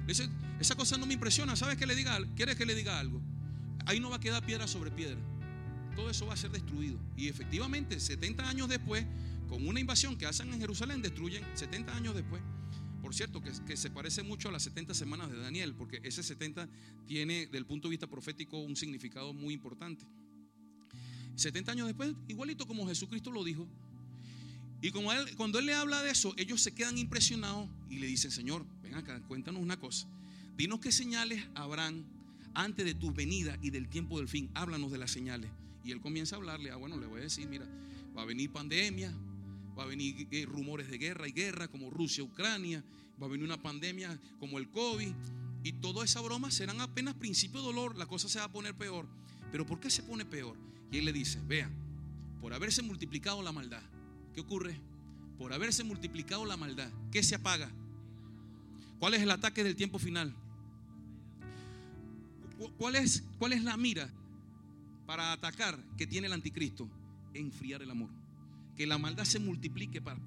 [0.06, 0.28] Dice,
[0.60, 1.56] esa cosa no me impresiona.
[1.56, 2.18] ¿Sabes qué le diga?
[2.36, 3.22] ¿Quieres que le diga algo?
[3.86, 5.18] Ahí no va a quedar piedra sobre piedra
[5.94, 6.98] todo eso va a ser destruido.
[7.16, 9.04] Y efectivamente, 70 años después,
[9.48, 12.42] con una invasión que hacen en Jerusalén, destruyen 70 años después.
[13.02, 16.68] Por cierto, que, se parece mucho a las 70 semanas de Daniel, porque ese 70
[17.06, 20.06] tiene, del punto de vista profético, un significado muy importante.
[21.36, 23.68] 70 años después, igualito como Jesucristo lo dijo.
[24.80, 28.30] Y como cuando él le habla de eso, ellos se quedan impresionados y le dicen,
[28.30, 30.08] Señor, ven acá, cuéntanos una cosa.
[30.56, 32.04] Dinos qué señales habrán
[32.54, 34.50] antes de tu venida y del tiempo del fin.
[34.54, 35.50] Háblanos de las señales.
[35.84, 37.66] Y él comienza a hablarle, ah, bueno, le voy a decir, mira,
[38.16, 39.12] va a venir pandemia,
[39.78, 42.82] va a venir eh, rumores de guerra y guerra como Rusia, Ucrania,
[43.20, 45.12] va a venir una pandemia como el COVID.
[45.62, 48.74] Y toda esa broma serán apenas principio de dolor, la cosa se va a poner
[48.74, 49.06] peor.
[49.50, 50.56] Pero ¿por qué se pone peor?
[50.90, 51.72] Y él le dice, vean,
[52.40, 53.82] por haberse multiplicado la maldad,
[54.34, 54.78] ¿qué ocurre?
[55.38, 57.70] Por haberse multiplicado la maldad, ¿qué se apaga?
[58.98, 60.34] ¿Cuál es el ataque del tiempo final?
[62.78, 64.10] ¿Cuál es, cuál es la mira?
[65.06, 66.88] Para atacar que tiene el anticristo,
[67.34, 68.10] enfriar el amor.
[68.76, 70.20] Que la maldad se multiplique para...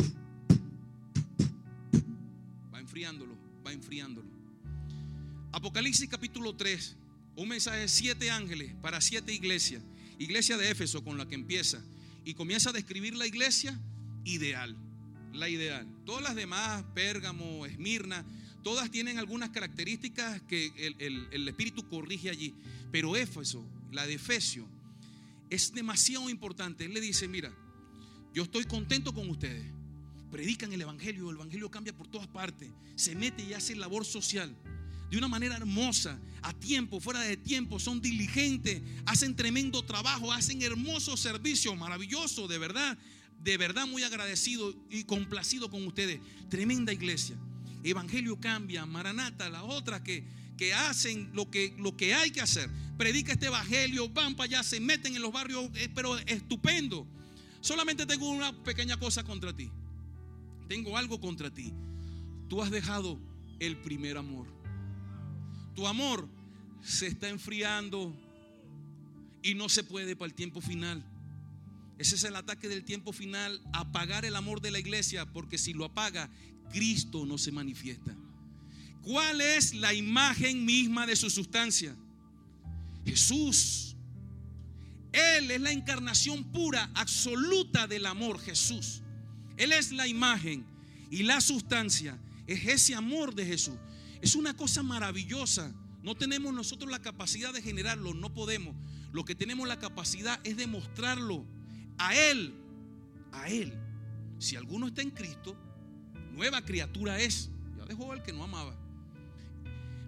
[2.73, 3.25] Va enfriando.
[3.65, 4.27] enfriándolo.
[5.51, 6.95] Apocalipsis capítulo 3,
[7.35, 9.83] un mensaje de siete ángeles para siete iglesias.
[10.19, 11.83] Iglesia de Éfeso con la que empieza.
[12.23, 13.79] Y comienza a describir la iglesia
[14.23, 14.75] ideal.
[15.33, 15.87] La ideal.
[16.05, 18.25] Todas las demás, Pérgamo, Esmirna,
[18.63, 22.53] todas tienen algunas características que el, el Espíritu corrige allí.
[22.91, 24.67] Pero Éfeso, la de Efesio,
[25.49, 26.85] es demasiado importante.
[26.85, 27.53] Él le dice, mira,
[28.33, 29.65] yo estoy contento con ustedes.
[30.31, 32.69] Predican el Evangelio, el Evangelio cambia por todas partes.
[32.95, 34.55] Se mete y hace labor social
[35.09, 40.61] de una manera hermosa, a tiempo, fuera de tiempo, son diligentes, hacen tremendo trabajo, hacen
[40.61, 42.97] hermoso servicio, maravilloso, de verdad,
[43.41, 46.19] de verdad muy agradecido y complacido con ustedes.
[46.49, 47.37] Tremenda iglesia.
[47.83, 50.25] Evangelio cambia, Maranata, las otras que,
[50.57, 52.69] que hacen lo que, lo que hay que hacer.
[52.97, 57.07] Predica este Evangelio, van para allá, se meten en los barrios, eh, pero estupendo.
[57.61, 59.69] Solamente tengo una pequeña cosa contra ti.
[60.67, 61.73] Tengo algo contra ti.
[62.49, 63.19] Tú has dejado
[63.59, 64.47] el primer amor.
[65.75, 66.27] Tu amor
[66.83, 68.15] se está enfriando
[69.43, 71.03] y no se puede para el tiempo final.
[71.97, 75.73] Ese es el ataque del tiempo final, apagar el amor de la iglesia, porque si
[75.73, 76.29] lo apaga,
[76.71, 78.15] Cristo no se manifiesta.
[79.01, 81.95] ¿Cuál es la imagen misma de su sustancia?
[83.07, 83.95] Jesús.
[85.13, 89.01] Él es la encarnación pura, absoluta del amor, Jesús.
[89.55, 90.65] Él es la imagen
[91.09, 92.19] y la sustancia.
[92.45, 93.75] Es ese amor de Jesús.
[94.21, 95.73] Es una cosa maravillosa.
[96.03, 98.75] No tenemos nosotros la capacidad de generarlo, no podemos.
[99.13, 101.45] Lo que tenemos la capacidad es de mostrarlo
[101.97, 102.53] a Él.
[103.31, 103.73] A Él.
[104.37, 105.57] Si alguno está en Cristo,
[106.33, 107.49] nueva criatura es.
[107.77, 108.77] Ya dejó al que no amaba.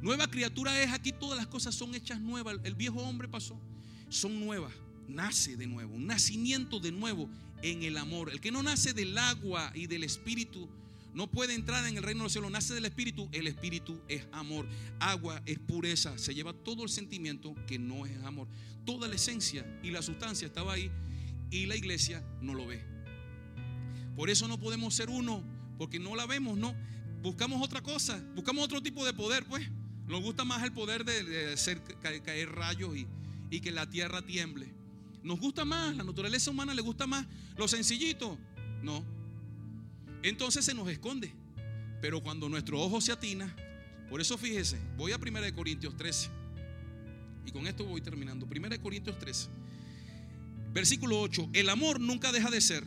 [0.01, 2.57] Nueva criatura es, aquí todas las cosas son hechas nuevas.
[2.63, 3.59] El viejo hombre pasó.
[4.09, 4.73] Son nuevas.
[5.07, 5.95] Nace de nuevo.
[5.95, 7.29] Un nacimiento de nuevo
[7.61, 8.29] en el amor.
[8.29, 10.69] El que no nace del agua y del espíritu
[11.13, 12.51] no puede entrar en el reino de los cielos.
[12.51, 13.27] Nace del espíritu.
[13.31, 14.67] El espíritu es amor.
[14.99, 16.17] Agua es pureza.
[16.17, 18.47] Se lleva todo el sentimiento que no es amor.
[18.85, 20.89] Toda la esencia y la sustancia estaba ahí
[21.51, 22.81] y la iglesia no lo ve.
[24.15, 25.43] Por eso no podemos ser uno,
[25.77, 26.75] porque no la vemos, no.
[27.21, 29.67] Buscamos otra cosa, buscamos otro tipo de poder, pues.
[30.09, 33.07] Nos gusta más el poder de, hacer caer rayos y,
[33.49, 34.73] y que la tierra tiemble.
[35.23, 37.25] Nos gusta más, la naturaleza humana le gusta más
[37.59, 38.37] lo sencillito.
[38.81, 39.05] No.
[40.23, 41.31] Entonces se nos esconde.
[42.01, 43.53] Pero cuando nuestro ojo se atina,
[44.09, 46.29] por eso fíjese, voy a 1 Corintios 13.
[47.45, 48.47] Y con esto voy terminando.
[48.49, 49.49] 1 Corintios 13.
[50.73, 51.49] Versículo 8.
[51.53, 52.83] El amor nunca deja de ser.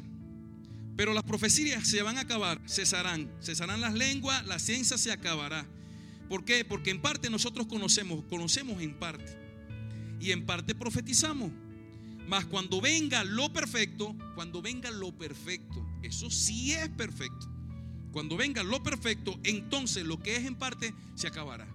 [0.97, 3.31] Pero las profecías se van a acabar, cesarán.
[3.41, 5.67] Cesarán las lenguas, la ciencia se acabará.
[6.33, 6.65] ¿Por qué?
[6.65, 9.37] Porque en parte nosotros conocemos, conocemos en parte.
[10.19, 11.53] Y en parte profetizamos.
[12.27, 17.51] Mas cuando venga lo perfecto, cuando venga lo perfecto, eso sí es perfecto.
[18.13, 21.69] Cuando venga lo perfecto, entonces lo que es en parte se acabará.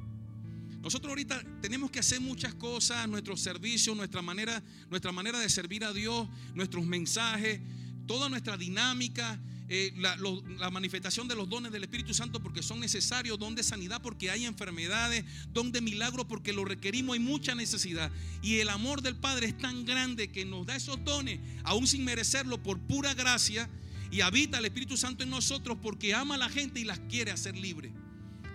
[0.81, 5.83] Nosotros ahorita tenemos que hacer muchas cosas, nuestro servicio, nuestra manera, nuestra manera de servir
[5.83, 7.61] a Dios, nuestros mensajes,
[8.07, 9.39] toda nuestra dinámica,
[9.69, 14.01] eh, la, manifestación de los dones del Espíritu Santo porque son necesarios, don de sanidad
[14.01, 18.09] porque hay enfermedades, don de milagro porque lo requerimos, hay mucha necesidad.
[18.41, 22.05] Y el amor del Padre es tan grande que nos da esos dones, aún sin
[22.05, 23.69] merecerlo, por pura gracia.
[24.09, 27.31] Y habita el Espíritu Santo en nosotros porque ama a la gente y las quiere
[27.31, 27.91] hacer libre.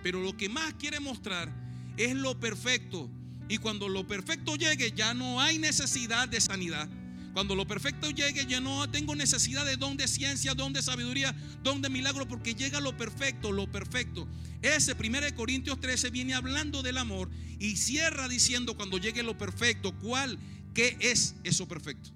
[0.01, 1.53] Pero lo que más quiere mostrar
[1.95, 3.07] es lo perfecto.
[3.49, 6.89] Y cuando lo perfecto llegue ya no hay necesidad de sanidad
[7.33, 11.35] cuando lo perfecto llegue, ya no tengo necesidad de don de ciencia, don de sabiduría,
[11.63, 14.27] don de milagro, porque llega lo perfecto, lo perfecto.
[14.61, 17.29] Ese 1 Corintios 13 viene hablando del amor
[17.59, 20.37] y cierra diciendo cuando llegue lo perfecto, ¿cuál?
[20.75, 22.11] ¿Qué es eso perfecto?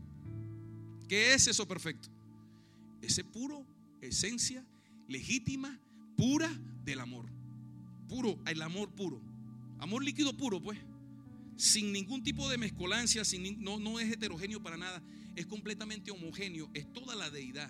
[1.10, 2.10] ¿Qué es eso perfecto?
[3.02, 3.66] Ese puro,
[4.02, 4.64] esencia
[5.08, 5.80] legítima,
[6.16, 6.50] pura
[6.86, 7.26] del amor.
[8.08, 9.20] Puro, el amor puro.
[9.80, 10.80] Amor líquido puro, pues
[11.58, 15.02] sin ningún tipo de mezcolancia, sin, no, no es heterogéneo para nada,
[15.36, 17.70] es completamente homogéneo, es toda la deidad,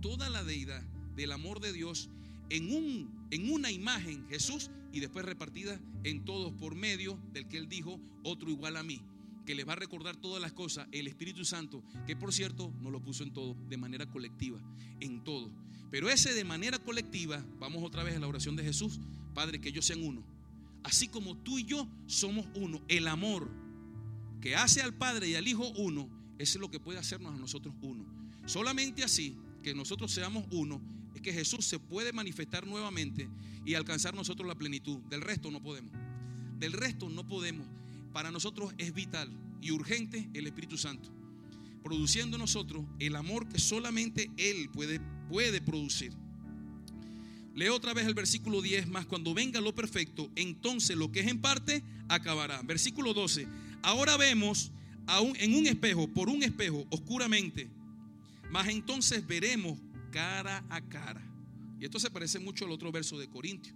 [0.00, 0.82] toda la deidad
[1.16, 2.08] del amor de Dios
[2.50, 7.58] en, un, en una imagen, Jesús, y después repartida en todos por medio del que
[7.58, 9.02] Él dijo, otro igual a mí,
[9.44, 12.90] que les va a recordar todas las cosas, el Espíritu Santo, que por cierto no
[12.90, 14.60] lo puso en todo, de manera colectiva,
[15.00, 15.52] en todo.
[15.90, 19.00] Pero ese de manera colectiva, vamos otra vez a la oración de Jesús,
[19.34, 20.35] Padre, que ellos sean uno
[20.86, 22.80] así como tú y yo somos uno.
[22.86, 23.50] El amor
[24.40, 26.08] que hace al Padre y al Hijo uno,
[26.38, 28.04] es lo que puede hacernos a nosotros uno.
[28.46, 30.80] Solamente así, que nosotros seamos uno,
[31.14, 33.28] es que Jesús se puede manifestar nuevamente
[33.64, 34.98] y alcanzar nosotros la plenitud.
[35.10, 35.92] Del resto no podemos.
[36.60, 37.66] Del resto no podemos.
[38.12, 39.28] Para nosotros es vital
[39.60, 41.10] y urgente el Espíritu Santo,
[41.82, 46.12] produciendo en nosotros el amor que solamente Él puede, puede producir.
[47.56, 49.06] Leo otra vez el versículo 10 más.
[49.06, 52.60] Cuando venga lo perfecto, entonces lo que es en parte acabará.
[52.60, 53.48] Versículo 12.
[53.82, 54.70] Ahora vemos
[55.38, 57.70] en un espejo, por un espejo, oscuramente.
[58.50, 59.78] Mas entonces veremos
[60.12, 61.22] cara a cara.
[61.80, 63.74] Y esto se parece mucho al otro verso de Corintio,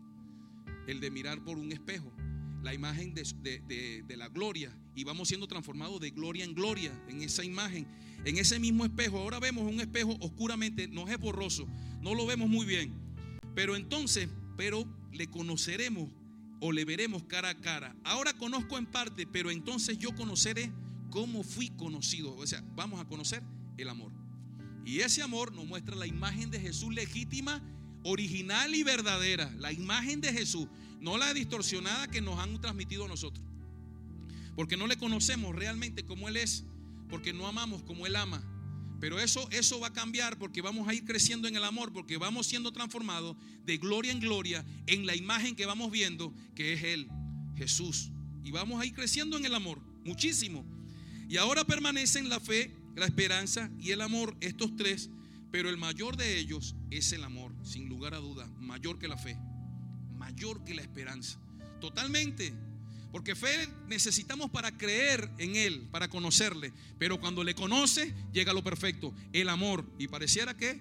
[0.87, 2.13] el de mirar por un espejo,
[2.63, 4.77] la imagen de, de, la gloria.
[4.95, 7.87] Y vamos siendo transformados de gloria en gloria en esa imagen,
[8.27, 9.19] en ese mismo espejo.
[9.19, 11.67] Ahora vemos un espejo oscuramente, no es borroso,
[12.03, 13.10] no lo vemos muy bien.
[13.61, 16.09] Pero entonces, pero le conoceremos
[16.63, 17.95] o le veremos cara a cara.
[18.05, 20.73] Ahora conozco en parte, pero entonces yo conoceré
[21.11, 22.35] cómo fui conocido.
[22.37, 23.43] O sea, vamos a conocer
[23.77, 24.13] el amor.
[24.87, 27.63] Y ese amor nos muestra la imagen de Jesús legítima,
[28.03, 29.55] original y verdadera.
[29.59, 30.67] La imagen de Jesús,
[30.99, 33.45] no la distorsionada que nos han transmitido a nosotros.
[34.57, 36.65] Porque no le conocemos realmente como Él es,
[37.11, 38.43] porque no amamos como Él ama.
[39.01, 42.19] Pero eso, eso va a cambiar porque vamos a ir creciendo en el amor, porque
[42.19, 43.35] vamos siendo transformados
[43.65, 47.09] de gloria en gloria en la imagen que vamos viendo, que es Él,
[47.57, 48.11] Jesús.
[48.45, 50.67] Y vamos a ir creciendo en el amor, muchísimo.
[51.29, 55.09] Y ahora permanecen la fe, la esperanza y el amor, estos tres,
[55.51, 59.17] pero el mayor de ellos es el amor, sin lugar a duda, mayor que la
[59.17, 59.39] fe,
[60.13, 61.41] mayor que la esperanza.
[61.81, 62.53] Totalmente.
[63.13, 66.73] Porque fe necesitamos para creer en Él, para conocerle.
[66.99, 69.85] Pero cuando le conoce, llega lo perfecto, el amor.
[69.99, 70.81] Y pareciera que,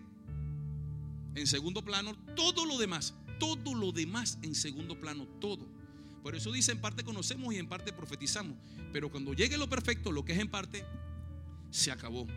[1.36, 5.68] en segundo plano, todo lo demás, todo lo demás en segundo plano, todo.
[6.22, 8.58] Por eso dice, en parte conocemos y en parte profetizamos.
[8.94, 10.86] Pero cuando llegue lo perfecto, lo que es en parte,
[11.72, 12.28] se acabó.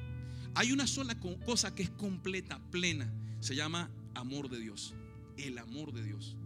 [0.55, 3.13] Hay una sola cosa que es completa, plena.
[3.41, 4.95] Se llama amor de Dios.
[5.37, 6.37] El amor de Dios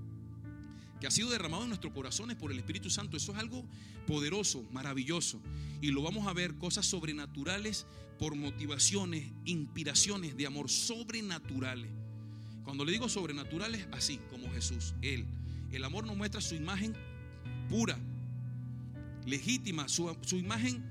[1.01, 3.17] que ha sido derramado en nuestros corazones por el Espíritu Santo.
[3.17, 3.65] Eso es algo
[4.07, 5.41] poderoso, maravilloso.
[5.81, 7.87] Y lo vamos a ver, cosas sobrenaturales
[8.19, 11.91] por motivaciones, inspiraciones de amor sobrenaturales.
[12.65, 15.27] Cuando le digo sobrenaturales, así como Jesús, Él.
[15.71, 16.95] El amor nos muestra su imagen
[17.69, 17.99] pura,
[19.27, 20.83] legítima, su, su imagen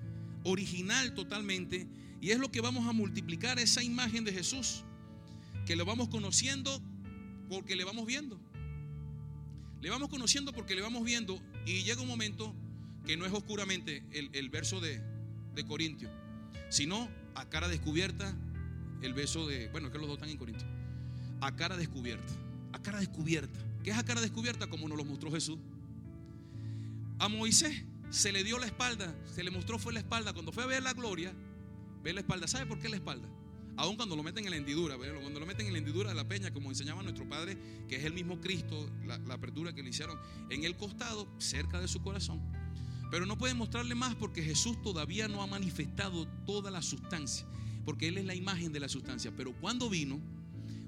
[0.43, 1.88] original totalmente.
[2.22, 4.84] Y es lo que vamos a multiplicar, esa imagen de Jesús,
[5.66, 6.82] que lo vamos conociendo
[7.49, 8.39] porque le vamos viendo.
[9.86, 12.55] Le vamos conociendo porque le vamos viendo y llega un momento
[13.05, 14.99] que no es oscuramente el, verso de,
[15.53, 16.09] de Corintio,
[16.69, 18.36] sino a cara descubierta
[19.03, 20.67] el verso de, bueno, que los dos están en Corintio,
[21.39, 22.33] a cara descubierta,
[22.73, 23.59] a cara descubierta.
[23.83, 24.65] ¿Qué es a cara descubierta?
[24.65, 25.59] Como nos lo mostró Jesús.
[27.19, 30.33] A Moisés se le dio la espalda, se le mostró fue la espalda.
[30.33, 31.31] Cuando fue a ver la gloria,
[32.01, 32.47] ve la espalda.
[32.47, 33.29] ¿Sabe por qué la espalda?
[33.78, 36.28] Aún cuando lo meten en la hendidura, cuando lo meten en la hendidura de la
[36.28, 37.57] peña, como enseñaba nuestro Padre,
[37.89, 40.17] que es el mismo Cristo, la, apertura que le hicieron
[40.49, 42.41] en el costado, cerca de su corazón.
[43.11, 47.45] Pero no pueden mostrarle más porque Jesús todavía no ha manifestado toda la sustancia,
[47.84, 49.32] porque Él es la imagen de la sustancia.
[49.36, 50.19] Pero cuando vino,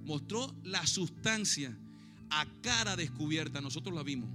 [0.05, 1.77] mostró la sustancia
[2.29, 3.61] a cara descubierta.
[3.61, 4.29] Nosotros la vimos.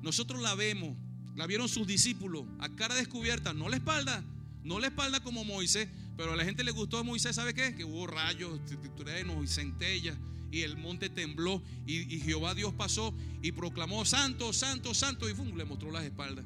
[0.00, 0.96] Nosotros la vemos.
[1.34, 4.22] La vieron sus discípulos a cara descubierta, no la espalda,
[4.64, 7.74] no la espalda como Moisés, pero a la gente le gustó a Moisés, ¿sabe qué?
[7.74, 8.60] Que hubo rayos,
[8.96, 10.16] truenos y centellas
[10.52, 15.64] y el monte tembló y, Jehová Dios pasó y proclamó santo, santo, santo y le
[15.64, 16.44] mostró las espaldas.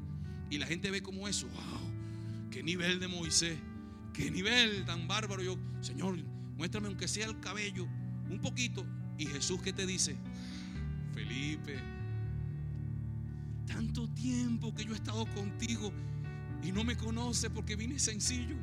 [0.49, 3.59] Y la gente ve como eso, wow, qué nivel de Moisés,
[4.15, 5.43] qué nivel tan bárbaro.
[5.43, 6.17] Yo, Señor,
[6.57, 7.85] muéstrame aunque sea el cabello,
[8.31, 8.87] un poquito.
[9.19, 10.17] Y Jesús, ¿qué te dice?
[11.13, 11.77] Felipe,
[13.67, 15.93] tanto tiempo que yo he estado contigo
[16.63, 18.57] y no me conoce porque vine sencillo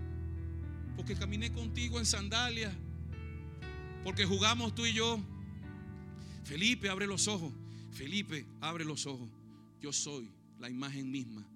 [0.96, 2.74] porque caminé contigo en sandalias,
[4.04, 5.20] porque jugamos tú y yo.
[6.44, 7.54] Felipe, abre los ojos.
[7.92, 9.30] Felipe, abre los ojos.
[9.82, 11.48] Yo soy la imagen misma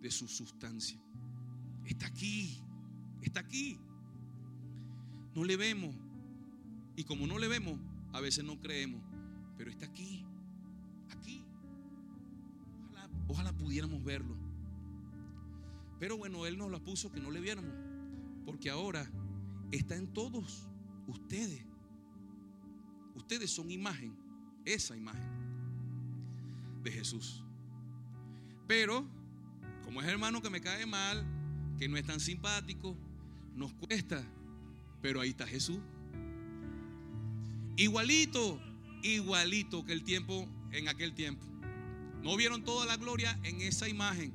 [0.00, 1.00] de su sustancia.
[1.84, 2.58] Está aquí,
[3.22, 3.78] está aquí.
[5.34, 5.94] No le vemos.
[6.96, 7.78] Y como no le vemos,
[8.12, 9.02] a veces no creemos.
[9.56, 10.24] Pero está aquí,
[11.10, 11.44] aquí.
[12.90, 14.36] Ojalá, ojalá pudiéramos verlo.
[15.98, 17.72] Pero bueno, Él nos lo puso que no le viéramos.
[18.44, 19.10] Porque ahora
[19.70, 20.68] está en todos
[21.06, 21.64] ustedes.
[23.14, 24.16] Ustedes son imagen,
[24.64, 25.30] esa imagen
[26.82, 27.42] de Jesús.
[28.66, 29.06] Pero,
[29.84, 31.24] como es hermano que me cae mal,
[31.78, 32.96] que no es tan simpático,
[33.54, 34.22] nos cuesta,
[35.00, 35.78] pero ahí está Jesús.
[37.76, 38.60] Igualito,
[39.02, 41.44] igualito que el tiempo en aquel tiempo.
[42.22, 44.32] No vieron toda la gloria en esa imagen.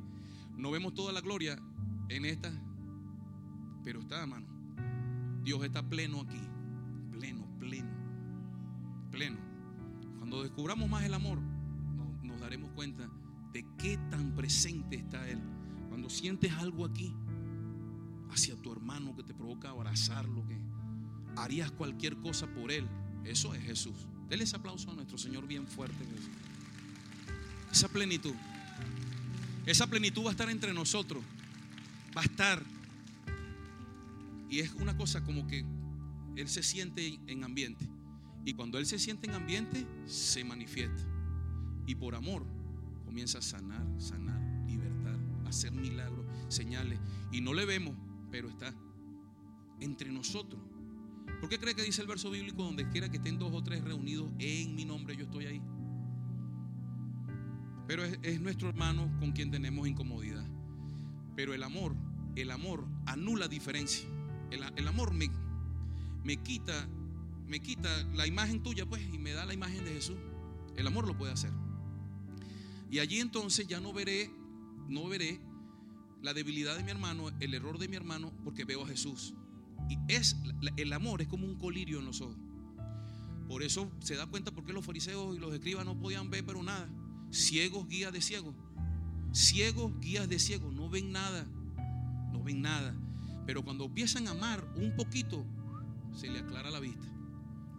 [0.58, 1.60] No vemos toda la gloria
[2.10, 2.52] en esta
[3.84, 4.46] pero está, hermano.
[5.44, 6.42] Dios está pleno aquí.
[7.12, 7.90] Pleno, pleno.
[9.12, 9.38] Pleno.
[10.18, 11.40] Cuando descubramos más el amor,
[12.22, 13.10] nos, daremos cuenta
[13.52, 15.40] de qué tan presente está Él.
[15.88, 17.14] Cuando sientes algo aquí
[18.32, 20.58] hacia tu hermano que te provoca abrazarlo, que
[21.36, 22.88] harías cualquier cosa por Él,
[23.26, 24.08] eso es Jesús.
[24.30, 26.06] Denle ese aplauso a nuestro Señor bien fuerte.
[27.72, 28.36] Esa plenitud.
[29.66, 31.24] Esa plenitud va a estar entre nosotros.
[32.16, 32.64] Va a estar.
[34.50, 35.66] Y es una cosa como que
[36.36, 37.88] Él se siente en ambiente.
[38.46, 41.04] Y cuando Él se siente en ambiente, se manifiesta.
[41.86, 42.46] Y por amor
[43.06, 47.00] comienza a sanar, sanar, libertar, hacer milagros, señales.
[47.32, 47.96] Y no le vemos,
[48.32, 48.74] pero está
[49.80, 50.62] entre nosotros.
[51.40, 53.84] ¿Por qué cree que dice el verso bíblico donde quiera que estén dos o tres
[53.84, 55.62] reunidos en mi nombre, yo estoy ahí?
[57.88, 60.46] Pero es, nuestro hermano con quien tenemos incomodidad.
[61.36, 61.96] Pero el amor,
[62.36, 64.08] el amor anula diferencia.
[64.52, 65.30] El, amor me,
[66.24, 66.88] me quita,
[67.48, 70.18] me quita la imagen tuya, pues, y me da la imagen de Jesús.
[70.76, 71.52] El amor lo puede hacer.
[72.92, 74.32] Y allí entonces ya no veré,
[74.88, 75.40] no veré
[76.22, 79.34] la debilidad de mi hermano, el error de mi hermano, porque veo a Jesús.
[79.90, 80.36] Y es
[80.78, 82.38] el amor es como un colirio en los ojos.
[83.48, 86.46] Por eso se da cuenta por qué los fariseos y los escribas no podían ver,
[86.46, 86.88] pero nada.
[87.32, 88.54] Ciegos, guías de ciegos.
[89.34, 90.72] Ciegos, guías de ciegos.
[90.74, 91.46] No ven nada.
[92.32, 92.96] No ven nada.
[93.50, 95.44] Pero cuando empiezan a amar un poquito,
[96.14, 97.08] se le aclara la vista.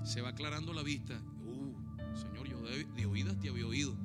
[0.03, 1.23] Se va aclarando la vista.
[1.45, 1.73] Uh,
[2.17, 3.97] Señor, yo de, oídas te había oído.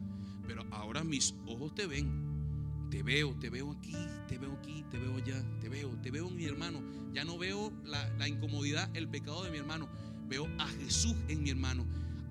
[0.45, 2.87] Pero ahora mis ojos te ven.
[2.91, 3.95] Te veo, te veo aquí,
[4.27, 6.83] te veo aquí, te veo allá, te veo, te veo en mi hermano.
[7.13, 9.89] Ya no veo la, incomodidad, el pecado de mi hermano.
[10.29, 11.83] Veo a Jesús en mi hermano.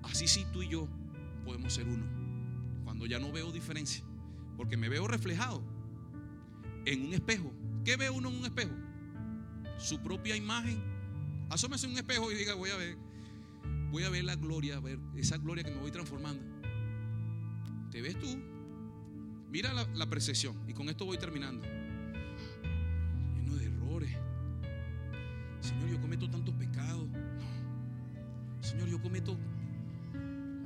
[0.03, 0.87] Así sí tú y yo
[1.43, 2.05] podemos ser uno.
[2.85, 4.01] Cuando ya no veo diferencia.
[4.55, 5.61] Porque me veo reflejado
[6.85, 7.51] en un espejo.
[7.83, 8.84] ¿Qué ve uno en un espejo?
[9.77, 10.81] Su propia imagen.
[11.49, 12.97] Asómese un espejo y diga, voy a ver,
[13.91, 16.43] voy a ver la gloria, a ver esa gloria que me voy transformando.
[17.91, 18.27] ¿Te ves tú?
[19.51, 21.65] Mira la, la percepción, y con esto voy terminando.
[23.35, 24.11] Lleno de errores.
[25.61, 27.07] Señor, yo cometo tantos pecados.
[28.61, 29.37] Señor, yo cometo.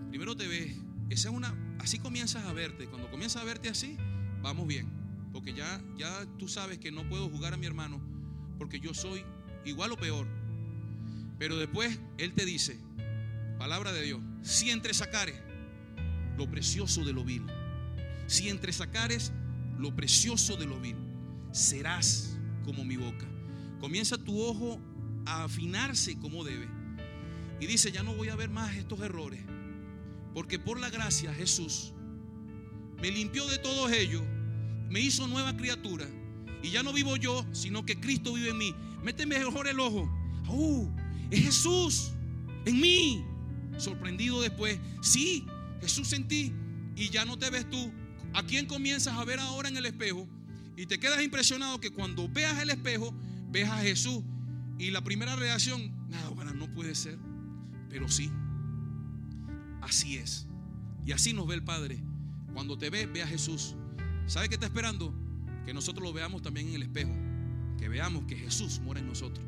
[0.09, 0.75] Primero te ves.
[1.09, 1.53] Esa es una.
[1.79, 2.87] Así comienzas a verte.
[2.87, 3.97] Cuando comienzas a verte así,
[4.41, 4.87] vamos bien.
[5.31, 8.01] Porque ya, ya tú sabes que no puedo jugar a mi hermano.
[8.59, 9.25] Porque yo soy
[9.65, 10.27] igual o peor.
[11.39, 12.77] Pero después Él te dice,
[13.57, 15.41] palabra de Dios, si entre sacares
[16.37, 17.43] lo precioso de lo vil
[18.29, 19.31] si entre sacares
[19.79, 20.95] lo precioso de lo vil,
[21.51, 23.25] serás como mi boca.
[23.79, 24.79] Comienza tu ojo
[25.25, 26.67] a afinarse como debe.
[27.59, 29.41] Y dice, ya no voy a ver más estos errores.
[30.35, 31.93] Porque por la gracia Jesús
[33.01, 34.21] me limpió de todos ellos,
[34.89, 36.05] me hizo nueva criatura.
[36.61, 38.75] Y ya no vivo yo, sino que Cristo vive en mí.
[39.03, 40.09] Méteme mejor el ojo.
[40.47, 40.87] ¡Uh!
[41.31, 42.11] Es Jesús
[42.65, 43.25] en mí.
[43.77, 44.79] Sorprendido después.
[45.01, 45.45] Sí,
[45.81, 46.53] Jesús en ti.
[46.95, 47.93] Y ya no te ves tú,
[48.33, 50.27] ¿A quién comienzas a ver ahora en el espejo?
[50.75, 53.13] Y te quedas impresionado que cuando veas el espejo,
[53.49, 54.23] ves a Jesús.
[54.77, 57.17] Y la primera reacción, nada, no puede ser.
[57.89, 58.31] Pero sí,
[59.81, 60.47] así es.
[61.05, 61.99] Y así nos ve el Padre.
[62.53, 63.75] Cuando te ve, ve a Jesús.
[64.27, 65.13] ¿Sabe qué está esperando?
[65.69, 67.15] Que nosotros lo veamos también en el espejo.
[67.77, 69.45] Que veamos que Jesús mora en nosotros.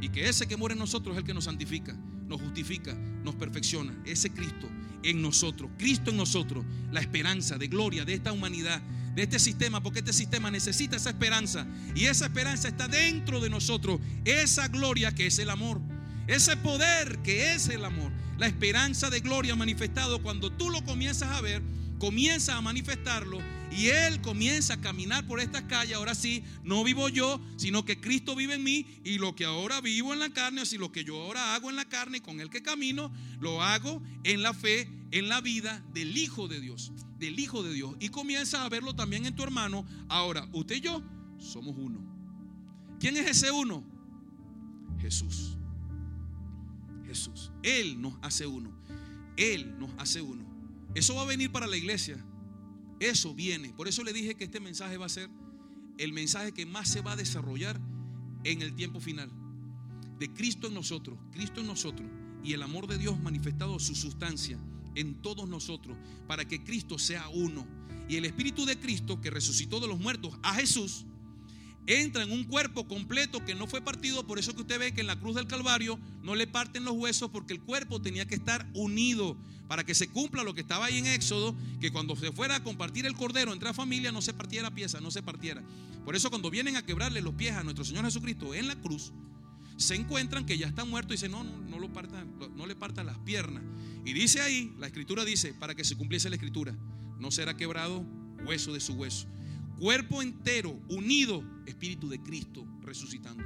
[0.00, 1.92] Y que ese que mora en nosotros es el que nos santifica,
[2.26, 3.94] nos justifica, nos perfecciona.
[4.06, 4.70] Ese Cristo
[5.02, 8.80] en nosotros, Cristo en nosotros, la esperanza de gloria de esta humanidad,
[9.14, 13.50] de este sistema, porque este sistema necesita esa esperanza y esa esperanza está dentro de
[13.50, 15.82] nosotros, esa gloria que es el amor,
[16.26, 21.28] ese poder que es el amor, la esperanza de gloria manifestado cuando tú lo comienzas
[21.32, 21.60] a ver,
[22.00, 23.38] comienza a manifestarlo
[23.70, 25.96] y Él comienza a caminar por estas calles.
[25.96, 28.84] Ahora sí, no vivo yo, sino que Cristo vive en mí.
[29.04, 31.76] Y lo que ahora vivo en la carne, así lo que yo ahora hago en
[31.76, 35.84] la carne y con el que camino, lo hago en la fe, en la vida
[35.94, 36.90] del Hijo de Dios.
[37.20, 37.94] Del Hijo de Dios.
[38.00, 39.86] Y comienza a verlo también en tu hermano.
[40.08, 41.02] Ahora, usted y yo
[41.38, 42.00] somos uno.
[42.98, 43.84] ¿Quién es ese uno?
[45.00, 45.56] Jesús.
[47.06, 47.52] Jesús.
[47.62, 48.72] Él nos hace uno.
[49.36, 50.49] Él nos hace uno.
[50.94, 52.24] Eso va a venir para la iglesia.
[52.98, 53.72] Eso viene.
[53.72, 55.30] Por eso le dije que este mensaje va a ser
[55.98, 57.80] el mensaje que más se va a desarrollar
[58.44, 59.30] en el tiempo final.
[60.18, 62.08] De Cristo en nosotros, Cristo en nosotros
[62.42, 64.58] y el amor de Dios manifestado su sustancia
[64.94, 67.66] en todos nosotros para que Cristo sea uno.
[68.08, 71.06] Y el Espíritu de Cristo que resucitó de los muertos a Jesús
[71.86, 74.26] entra en un cuerpo completo que no fue partido.
[74.26, 76.94] Por eso que usted ve que en la cruz del Calvario no le parten los
[76.94, 79.36] huesos porque el cuerpo tenía que estar unido
[79.70, 82.64] para que se cumpla lo que estaba ahí en Éxodo, que cuando se fuera a
[82.64, 85.62] compartir el cordero entre la familia no se partiera pieza, no se partiera.
[86.04, 89.12] Por eso cuando vienen a quebrarle los pies a nuestro Señor Jesucristo en la cruz,
[89.76, 91.88] se encuentran que ya está muerto y dice, no, no, no, lo
[92.56, 93.62] no le partan las piernas.
[94.04, 96.76] Y dice ahí, la escritura dice, para que se cumpliese la escritura,
[97.20, 98.04] no será quebrado
[98.44, 99.28] hueso de su hueso.
[99.78, 103.44] Cuerpo entero, unido, Espíritu de Cristo resucitando.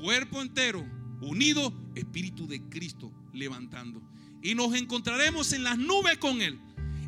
[0.00, 0.86] Cuerpo entero,
[1.20, 4.02] unido, Espíritu de Cristo levantando.
[4.42, 6.58] Y nos encontraremos en las nubes con Él.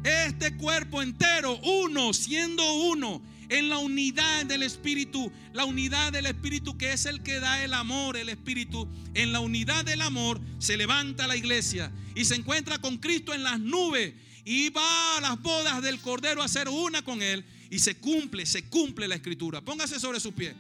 [0.03, 6.79] Este cuerpo entero, uno, siendo uno, en la unidad del Espíritu, la unidad del Espíritu
[6.79, 10.77] que es el que da el amor, el Espíritu, en la unidad del amor se
[10.77, 14.15] levanta la iglesia y se encuentra con Cristo en las nubes
[14.45, 18.47] y va a las bodas del Cordero a ser una con Él y se cumple,
[18.47, 19.61] se cumple la escritura.
[19.61, 20.55] Póngase sobre sus pies.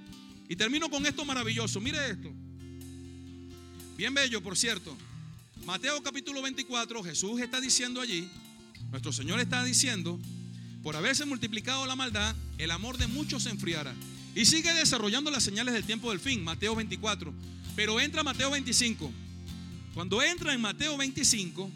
[0.49, 1.81] Y termino con esto maravilloso.
[1.81, 2.33] Mire esto.
[3.97, 4.97] Bien bello, por cierto.
[5.67, 8.29] Mateo capítulo 24, Jesús está diciendo allí,
[8.91, 10.19] nuestro Señor está diciendo,
[10.83, 13.95] por haberse multiplicado la maldad, el amor de muchos se enfriará.
[14.35, 17.33] Y sigue desarrollando las señales del tiempo del fin, Mateo 24.
[17.77, 19.13] Pero entra Mateo 25.
[19.93, 21.71] Cuando entra en Mateo 25,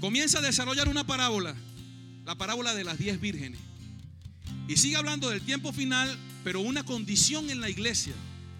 [0.00, 1.54] comienza a desarrollar una parábola,
[2.24, 3.60] la parábola de las diez vírgenes.
[4.66, 8.14] Y sigue hablando del tiempo final, pero una condición en la iglesia,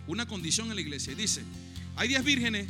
[0.06, 1.14] una condición en la iglesia.
[1.14, 1.42] dice,
[1.96, 2.68] hay diez vírgenes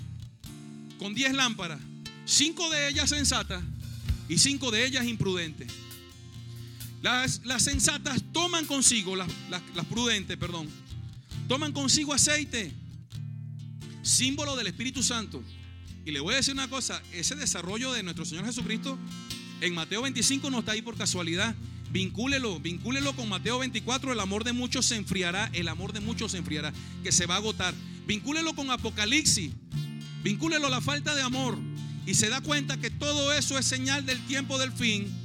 [1.01, 1.81] con diez lámparas,
[2.27, 3.65] cinco de ellas sensatas
[4.29, 5.73] y cinco de ellas imprudentes.
[7.01, 10.69] Las, sensatas toman consigo, las, las prudentes, perdón,
[11.49, 12.71] toman consigo aceite,
[14.03, 15.43] símbolo del Espíritu Santo.
[16.05, 18.99] Y le voy a decir una cosa, ese desarrollo de nuestro Señor Jesucristo
[19.63, 21.55] en Mateo 25 no está ahí por casualidad.
[21.91, 26.33] Vincúlelo, vincúlelo con Mateo 24, el amor de muchos se enfriará, el amor de muchos
[26.33, 27.75] se enfriará, que se va a agotar.
[28.07, 29.53] Vincúlelo con Apocalipsis,
[30.23, 31.59] vincúlelo a la falta de amor
[32.07, 35.21] y se da cuenta que todo eso es señal del tiempo del fin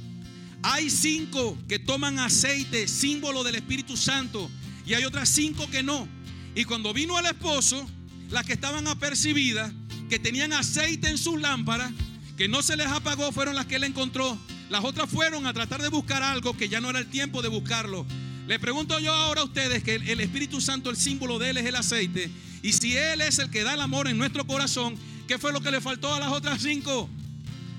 [0.68, 4.50] hay cinco que toman aceite, símbolo del Espíritu Santo,
[4.84, 6.08] y hay otras cinco que no.
[6.56, 7.88] Y cuando vino el esposo,
[8.30, 9.72] las que estaban apercibidas,
[10.08, 11.92] que tenían aceite en sus lámparas,
[12.36, 14.36] que no se les apagó, fueron las que él encontró.
[14.68, 17.48] Las otras fueron a tratar de buscar algo que ya no era el tiempo de
[17.48, 18.04] buscarlo.
[18.46, 21.66] Le pregunto yo ahora a ustedes que el Espíritu Santo, el símbolo de él es
[21.66, 22.30] el aceite.
[22.62, 25.60] Y si él es el que da el amor en nuestro corazón, ¿qué fue lo
[25.60, 27.08] que le faltó a las otras cinco?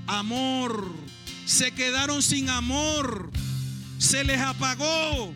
[0.07, 1.07] Amor
[1.47, 3.31] se quedaron sin amor,
[3.97, 5.33] se les apagó,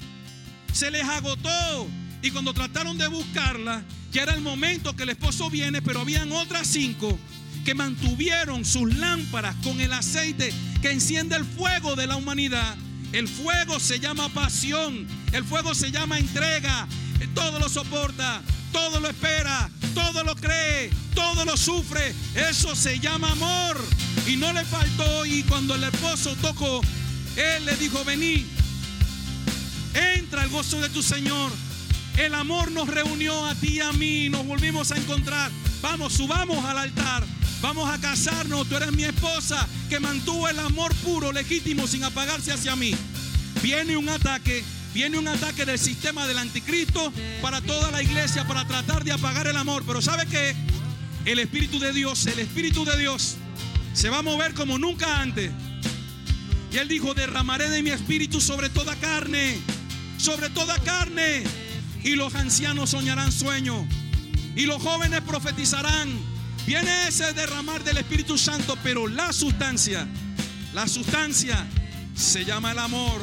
[0.73, 1.88] se les agotó.
[2.21, 6.32] Y cuando trataron de buscarla, ya era el momento que el esposo viene, pero habían
[6.34, 7.17] otras cinco
[7.63, 12.75] que mantuvieron sus lámparas con el aceite que enciende el fuego de la humanidad.
[13.12, 16.88] El fuego se llama pasión, el fuego se llama entrega,
[17.34, 18.41] todo lo soporta,
[18.72, 22.14] todo lo espera, todo lo cree, todo lo sufre.
[22.36, 23.78] Eso se llama amor.
[24.28, 25.26] Y no le faltó.
[25.26, 26.82] Y cuando el esposo tocó,
[27.36, 28.45] él le dijo, vení,
[29.93, 31.51] entra el gozo de tu Señor.
[32.18, 34.30] El amor nos reunió a ti y a mí.
[34.30, 35.51] Nos volvimos a encontrar.
[35.82, 37.24] Vamos, subamos al altar.
[37.62, 38.68] Vamos a casarnos.
[38.68, 42.95] Tú eres mi esposa que mantuvo el amor puro, legítimo, sin apagarse hacia mí.
[43.62, 48.68] Viene un ataque Viene un ataque del sistema del anticristo para toda la iglesia para
[48.68, 49.84] tratar de apagar el amor.
[49.88, 50.53] Pero ¿sabe qué?
[51.24, 53.38] El Espíritu de Dios, el Espíritu de Dios
[53.93, 55.51] se va a mover como nunca antes.
[56.74, 59.59] Y él dijo, derramaré de mi espíritu sobre toda carne,
[60.18, 61.43] sobre toda carne.
[62.03, 63.86] Y los ancianos soñarán sueños.
[64.55, 66.09] Y los jóvenes profetizarán.
[66.66, 70.07] Viene ese derramar del Espíritu Santo, pero la sustancia,
[70.74, 71.66] la sustancia
[72.16, 73.22] se llama el amor.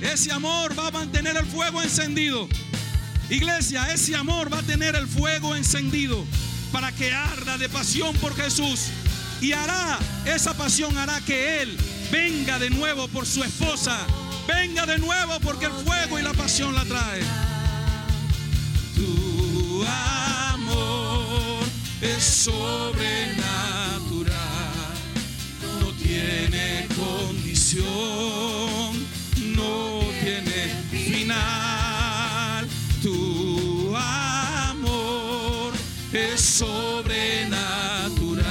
[0.00, 2.48] Ese amor va a mantener el fuego encendido.
[3.30, 6.24] Iglesia, ese amor va a tener el fuego encendido
[6.72, 8.88] para que arda de pasión por Jesús.
[9.40, 11.76] Y hará, esa pasión hará que Él
[12.10, 13.98] venga de nuevo por su esposa.
[14.46, 17.22] Venga de nuevo porque el fuego y la pasión la trae.
[22.16, 24.32] Es sobrenatural,
[25.80, 28.36] no tiene condición
[29.56, 32.66] no tiene final.
[33.02, 35.72] Tu amor
[36.12, 38.44] es sobrenatural,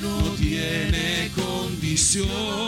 [0.00, 2.63] no tiene condición,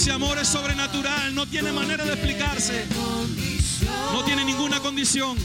[0.00, 2.86] Ese amor es sobrenatural, no tiene manera de explicarse.
[4.14, 5.36] No tiene ninguna condición.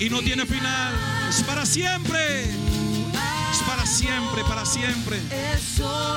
[0.00, 0.94] Y no tiene final.
[1.28, 2.44] Es para siempre.
[2.44, 5.20] Es para siempre, para siempre.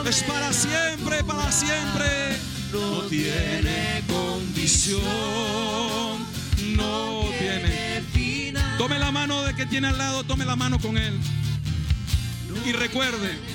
[0.05, 2.37] Es para siempre, para siempre.
[2.71, 5.03] No tiene condición.
[6.77, 8.55] No tiene.
[8.77, 11.19] Tome la mano de que tiene al lado, tome la mano con él.
[12.65, 13.54] Y recuerde.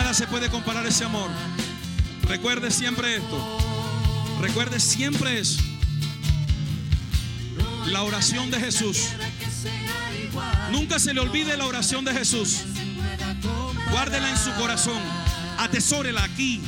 [0.00, 1.30] Nada se puede comparar ese amor.
[2.22, 3.58] Recuerde siempre esto.
[4.40, 5.60] Recuerde siempre eso.
[7.84, 9.08] La oración de Jesús.
[10.72, 12.62] Nunca se le olvide la oración de Jesús.
[13.90, 15.02] Guárdela en su corazón.
[15.58, 16.62] Atesórela aquí.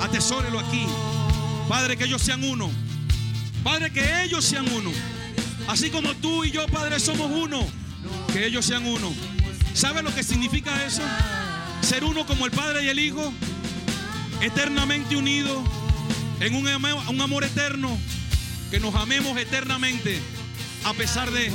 [0.00, 0.86] Atesórelo aquí.
[1.68, 2.70] Padre, que ellos sean uno.
[3.62, 4.90] Padre, que ellos sean uno.
[5.68, 7.66] Así como tú y yo, Padre, somos uno.
[8.32, 9.12] Que ellos sean uno.
[9.74, 11.02] ¿Sabe lo que significa eso?
[11.90, 13.32] Ser uno como el Padre y el Hijo.
[14.40, 15.60] Eternamente unidos.
[16.38, 17.98] En un amor, eterno.
[18.70, 20.20] Que nos amemos eternamente.
[20.84, 21.50] A pesar de,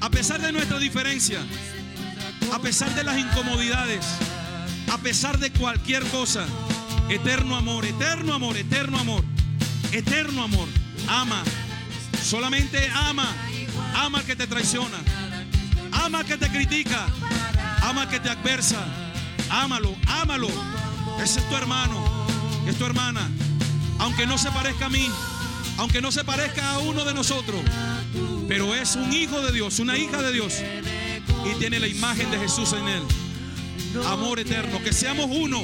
[0.00, 1.40] a pesar de nuestra diferencia.
[2.52, 4.06] A pesar de las incomodidades.
[4.92, 6.46] A pesar de cualquier cosa.
[7.08, 9.24] Eterno amor, eterno amor, eterno amor.
[9.90, 10.68] Eterno amor.
[11.08, 11.42] Ama.
[12.22, 13.26] Solamente ama.
[13.96, 14.98] Ama al que te traiciona.
[15.90, 17.08] Ama al que te critica.
[17.82, 19.05] Ama al que te adversa.
[19.50, 20.48] Ámalo, ámalo.
[21.22, 22.04] Ese es tu hermano.
[22.66, 23.30] Es tu hermana.
[23.98, 25.08] Aunque no se parezca a mí.
[25.78, 27.60] Aunque no se parezca a uno de nosotros.
[28.48, 30.54] Pero es un hijo de Dios, una hija de Dios.
[31.44, 33.02] Y tiene la imagen de Jesús en él.
[34.06, 34.82] Amor eterno.
[34.82, 35.62] Que seamos uno.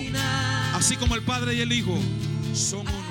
[0.74, 1.98] Así como el Padre y el Hijo
[2.54, 3.01] son uno.